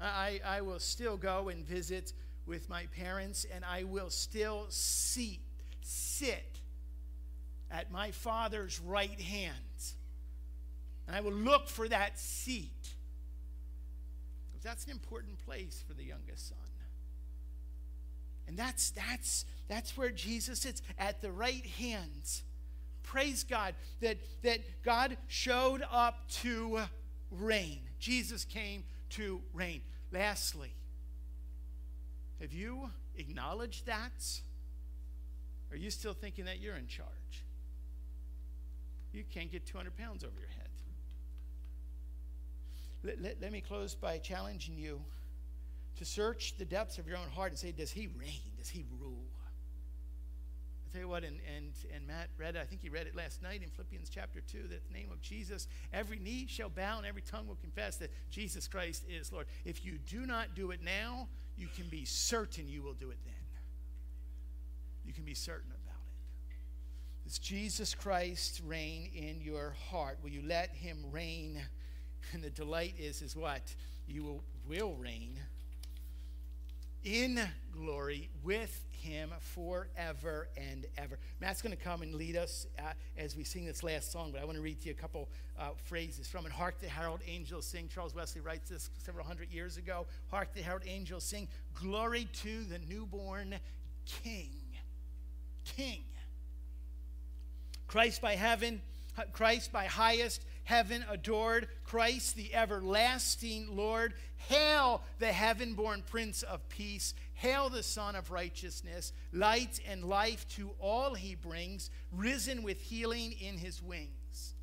I, 0.00 0.40
I 0.44 0.60
will 0.60 0.80
still 0.80 1.16
go 1.16 1.48
and 1.48 1.64
visit 1.64 2.12
with 2.46 2.68
my 2.68 2.86
parents, 2.96 3.44
and 3.52 3.64
I 3.64 3.84
will 3.84 4.10
still 4.10 4.66
seat, 4.68 5.40
sit 5.80 6.60
at 7.70 7.90
my 7.90 8.10
father's 8.12 8.80
right 8.80 9.20
hand. 9.20 9.54
And 11.06 11.14
I 11.14 11.20
will 11.20 11.32
look 11.32 11.68
for 11.68 11.88
that 11.88 12.18
seat. 12.18 12.94
That's 14.62 14.84
an 14.86 14.90
important 14.90 15.38
place 15.44 15.84
for 15.86 15.94
the 15.94 16.02
youngest 16.02 16.48
son. 16.48 16.58
And 18.48 18.56
that's 18.56 18.90
that's 18.90 19.44
that's 19.68 19.96
where 19.96 20.10
Jesus 20.10 20.60
sits 20.60 20.82
at 20.98 21.20
the 21.20 21.30
right 21.30 21.64
hand. 21.64 22.42
Praise 23.04 23.44
God 23.44 23.74
that, 24.00 24.18
that 24.42 24.60
God 24.82 25.16
showed 25.28 25.84
up 25.90 26.28
to 26.42 26.80
reign. 27.30 27.80
Jesus 28.00 28.44
came 28.44 28.82
to 29.10 29.40
reign. 29.54 29.80
Lastly, 30.10 30.74
have 32.40 32.52
you 32.52 32.90
acknowledged 33.16 33.86
that? 33.86 34.24
Are 35.70 35.76
you 35.76 35.90
still 35.90 36.12
thinking 36.12 36.44
that 36.44 36.60
you're 36.60 36.76
in 36.76 36.86
charge? 36.86 37.08
You 39.12 39.24
can't 39.32 39.50
get 39.50 39.66
200 39.66 39.96
pounds 39.96 40.24
over 40.24 40.38
your 40.38 40.48
head. 40.48 40.68
Let, 43.02 43.22
let, 43.22 43.40
let 43.40 43.52
me 43.52 43.60
close 43.60 43.94
by 43.94 44.18
challenging 44.18 44.76
you 44.76 45.00
to 45.96 46.04
search 46.04 46.54
the 46.58 46.64
depths 46.64 46.98
of 46.98 47.06
your 47.06 47.16
own 47.16 47.28
heart 47.34 47.50
and 47.50 47.58
say, 47.58 47.72
Does 47.72 47.90
he 47.90 48.08
reign? 48.18 48.52
Does 48.58 48.68
he 48.68 48.84
rule? 49.00 49.24
I 50.86 50.92
tell 50.92 51.00
you 51.00 51.08
what, 51.08 51.24
and, 51.24 51.38
and, 51.56 51.72
and 51.94 52.06
Matt 52.06 52.28
read, 52.38 52.56
it, 52.56 52.60
I 52.60 52.64
think 52.64 52.82
he 52.82 52.88
read 52.88 53.06
it 53.06 53.16
last 53.16 53.42
night 53.42 53.62
in 53.62 53.70
Philippians 53.70 54.08
chapter 54.08 54.40
2, 54.40 54.68
that 54.68 54.86
the 54.86 54.94
name 54.94 55.08
of 55.12 55.20
Jesus, 55.20 55.66
every 55.92 56.18
knee 56.18 56.46
shall 56.48 56.68
bow 56.68 56.98
and 56.98 57.06
every 57.06 57.22
tongue 57.22 57.46
will 57.46 57.56
confess 57.56 57.96
that 57.96 58.10
Jesus 58.30 58.68
Christ 58.68 59.04
is 59.08 59.32
Lord. 59.32 59.46
If 59.64 59.84
you 59.84 59.98
do 60.06 60.26
not 60.26 60.54
do 60.54 60.70
it 60.70 60.80
now, 60.82 61.28
you 61.56 61.68
can 61.74 61.88
be 61.88 62.04
certain 62.04 62.68
you 62.68 62.82
will 62.82 62.94
do 62.94 63.10
it 63.10 63.18
then. 63.24 63.34
You 65.04 65.12
can 65.12 65.24
be 65.24 65.34
certain 65.34 65.70
about 65.70 65.96
it. 66.50 66.56
Does 67.24 67.38
Jesus 67.38 67.94
Christ 67.94 68.60
reign 68.66 69.10
in 69.14 69.40
your 69.40 69.74
heart? 69.90 70.18
Will 70.22 70.30
you 70.30 70.42
let 70.44 70.70
him 70.70 70.98
reign? 71.10 71.60
And 72.32 72.42
the 72.42 72.50
delight 72.50 72.94
is, 72.98 73.22
is 73.22 73.36
what? 73.36 73.72
You 74.08 74.24
will, 74.24 74.42
will 74.68 74.94
reign 74.94 75.38
in 77.06 77.40
glory 77.72 78.28
with 78.42 78.84
him 78.90 79.30
forever 79.38 80.48
and 80.56 80.86
ever. 80.98 81.18
Matt's 81.40 81.62
going 81.62 81.74
to 81.74 81.82
come 81.82 82.02
and 82.02 82.16
lead 82.16 82.36
us 82.36 82.66
uh, 82.80 82.92
as 83.16 83.36
we 83.36 83.44
sing 83.44 83.64
this 83.64 83.84
last 83.84 84.10
song, 84.10 84.32
but 84.32 84.42
I 84.42 84.44
want 84.44 84.56
to 84.56 84.62
read 84.62 84.80
to 84.80 84.86
you 84.88 84.90
a 84.90 85.00
couple 85.00 85.28
uh, 85.56 85.68
phrases 85.84 86.26
from 86.26 86.46
it. 86.46 86.52
Hark 86.52 86.80
the 86.80 86.88
herald 86.88 87.20
angels 87.28 87.64
sing. 87.64 87.88
Charles 87.88 88.12
Wesley 88.12 88.40
writes 88.40 88.70
this 88.70 88.90
several 88.98 89.24
hundred 89.24 89.52
years 89.52 89.76
ago. 89.76 90.06
Hark 90.32 90.52
the 90.52 90.62
herald 90.62 90.82
angels 90.84 91.22
sing. 91.22 91.46
Glory 91.74 92.26
to 92.42 92.64
the 92.64 92.80
newborn 92.90 93.54
King. 94.24 94.50
King. 95.64 96.02
Christ 97.86 98.20
by 98.20 98.34
heaven, 98.34 98.82
Christ 99.32 99.72
by 99.72 99.84
highest 99.84 100.42
heaven 100.66 101.04
adored, 101.08 101.68
Christ 101.84 102.34
the 102.34 102.52
everlasting 102.52 103.74
Lord. 103.74 104.14
Hail 104.36 105.00
the 105.20 105.32
heaven 105.32 105.74
born 105.74 106.02
Prince 106.04 106.42
of 106.42 106.68
Peace. 106.68 107.14
Hail 107.34 107.70
the 107.70 107.84
Son 107.84 108.16
of 108.16 108.32
Righteousness. 108.32 109.12
Light 109.32 109.78
and 109.88 110.04
life 110.04 110.46
to 110.56 110.72
all 110.80 111.14
he 111.14 111.36
brings, 111.36 111.90
risen 112.10 112.64
with 112.64 112.80
healing 112.80 113.32
in 113.40 113.58
his 113.58 113.80
wings. 113.80 114.54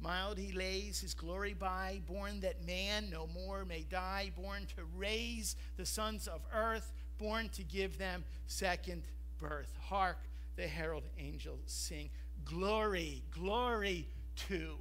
Mild 0.00 0.38
he 0.38 0.52
lays 0.52 1.00
his 1.00 1.12
glory 1.12 1.52
by, 1.52 2.00
born 2.06 2.40
that 2.40 2.66
man 2.66 3.10
no 3.10 3.26
more 3.26 3.66
may 3.66 3.82
die, 3.82 4.30
born 4.34 4.66
to 4.76 4.84
raise 4.96 5.56
the 5.76 5.84
sons 5.84 6.26
of 6.26 6.40
earth, 6.54 6.92
born 7.18 7.50
to 7.50 7.62
give 7.64 7.98
them 7.98 8.24
second 8.46 9.02
birth. 9.38 9.76
Hark, 9.78 10.18
the 10.56 10.66
herald 10.66 11.04
angels 11.18 11.60
sing, 11.66 12.08
Glory, 12.46 13.24
glory 13.30 14.08
to 14.48 14.78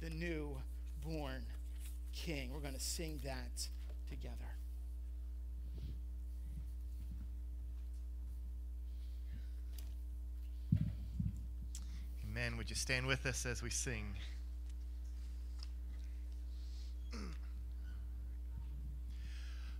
the 0.00 0.10
newborn 0.10 1.44
King. 2.12 2.50
We're 2.52 2.60
going 2.60 2.74
to 2.74 2.80
sing 2.80 3.20
that 3.24 3.68
together. 4.08 4.34
Amen. 12.30 12.56
Would 12.56 12.70
you 12.70 12.76
stand 12.76 13.06
with 13.06 13.26
us 13.26 13.44
as 13.46 13.62
we 13.62 13.70
sing? 13.70 14.14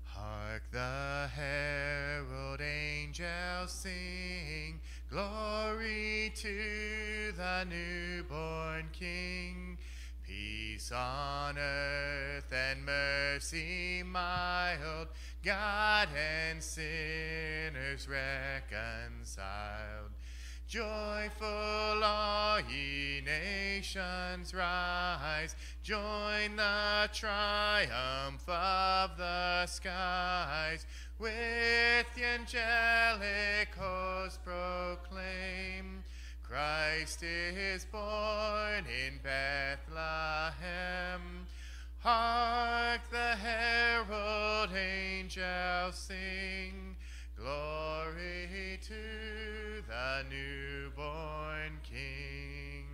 Hark 0.04 0.62
the 0.72 1.28
herald 1.34 2.60
angels 2.60 3.70
sing, 3.70 4.80
glory 5.08 6.32
to 6.36 7.32
the 7.36 7.64
newborn 7.64 8.88
King. 8.92 9.78
Peace 10.38 10.92
on 10.92 11.58
earth 11.58 12.52
and 12.52 12.86
mercy 12.86 14.04
mild, 14.04 15.08
God 15.44 16.08
and 16.16 16.62
sinners 16.62 18.08
reconciled. 18.08 19.40
Joyful 20.68 22.04
all 22.04 22.60
ye 22.70 23.20
nations 23.24 24.54
rise, 24.54 25.56
join 25.82 26.54
the 26.54 27.10
triumph 27.12 28.48
of 28.48 29.16
the 29.16 29.66
skies, 29.66 30.86
with 31.18 32.06
the 32.14 32.24
angelic 32.24 33.74
host 33.76 34.38
proclaim, 34.44 35.97
Christ 36.48 37.22
is 37.22 37.84
born 37.84 38.86
in 38.86 39.20
Bethlehem. 39.22 40.56
Hark 41.98 43.02
the 43.10 43.36
herald 43.36 44.70
angels 44.74 45.94
sing, 45.94 46.96
glory 47.36 48.80
to 48.82 49.82
the 49.86 50.24
newborn 50.30 51.80
King. 51.82 52.86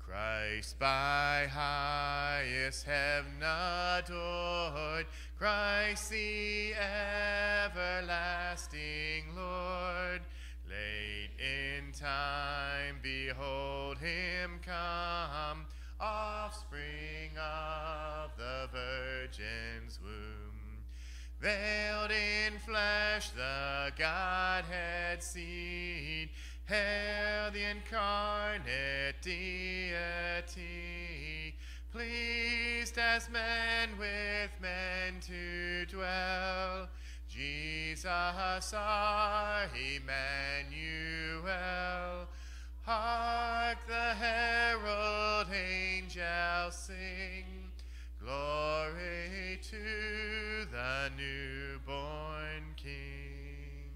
Christ 0.00 0.80
by 0.80 1.46
highest 1.48 2.84
heaven 2.84 3.40
adored, 3.40 5.06
Christ 5.38 6.10
the 6.10 6.74
everlasting 6.74 8.02
time, 12.02 12.98
behold 13.00 13.96
him 13.98 14.58
come, 14.64 15.66
offspring 16.00 17.30
of 17.38 18.32
the 18.36 18.68
Virgin's 18.72 20.00
womb. 20.02 20.82
Veiled 21.40 22.10
in 22.10 22.58
flesh, 22.58 23.30
the 23.30 23.92
Godhead 23.96 25.22
seen, 25.22 26.28
hail 26.64 27.52
the 27.52 27.70
incarnate 27.70 29.22
deity, 29.22 29.94
pleased 31.92 32.98
as 32.98 33.30
men 33.30 33.90
with 33.96 34.50
men 34.60 35.20
to 35.20 35.86
dwell. 35.86 36.88
Jesus 38.02 38.74
Emmanuel, 40.02 41.46
hark 42.80 43.78
the 43.86 44.14
herald 44.14 45.46
angels 45.54 46.74
sing, 46.74 47.70
glory 48.20 49.60
to 49.62 50.66
the 50.72 51.12
newborn 51.16 52.74
King. 52.74 53.92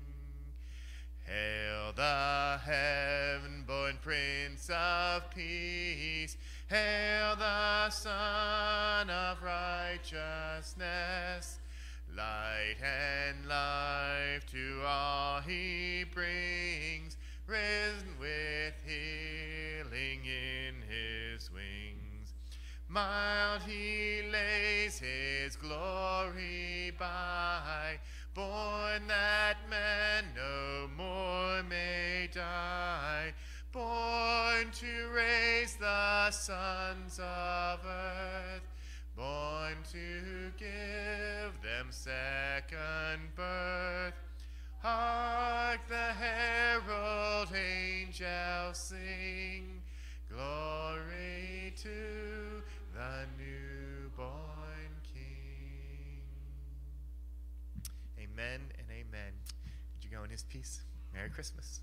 Hail 1.25 1.93
the 1.97 2.61
heaven-born 2.65 3.99
Prince 4.03 4.71
of 4.71 5.29
Peace, 5.35 6.37
hail 6.69 7.35
the 7.35 7.91
Son 7.91 9.11
of 9.11 9.43
Righteousness, 9.43 11.56
light 12.17 12.77
and 12.83 13.47
life 13.47 14.47
to 14.47 14.81
all 14.87 15.41
he 15.43 16.05
brings, 16.15 17.17
risen 17.47 18.09
with 18.19 18.75
healing 18.87 20.21
in 20.25 20.75
his 20.89 21.51
wings. 21.53 22.33
Mild 22.89 23.63
he 23.67 24.23
lays 24.33 24.99
his 24.99 25.57
glory 25.57 26.93
by, 26.99 27.99
born 28.35 29.07
that 29.09 29.57
man 29.69 30.25
no 30.35 30.89
more 30.97 31.63
may 31.65 32.31
die, 32.33 33.35
born 33.73 34.71
to 34.73 35.11
raise 35.15 35.77
the 35.77 36.31
sons 36.31 37.19
of 37.19 37.81
earth, 37.85 38.66
born 39.17 39.77
to 39.91 40.53
give 40.59 41.63
them 41.63 41.87
second 41.91 43.35
birth. 43.35 44.15
Hark 44.81 45.81
the 45.89 45.95
herald 45.95 47.49
angels 47.55 48.77
sing, 48.77 49.81
glory 50.31 51.73
to 51.77 52.63
the 52.95 53.27
newborn 53.39 54.93
King. 55.03 56.21
Amen 58.21 58.61
and 58.79 58.87
amen. 58.91 59.33
Would 59.95 60.05
you 60.05 60.11
go 60.11 60.25
in 60.25 60.31
his 60.31 60.43
peace? 60.43 60.83
Merry 61.15 61.31
Christmas. 61.31 61.81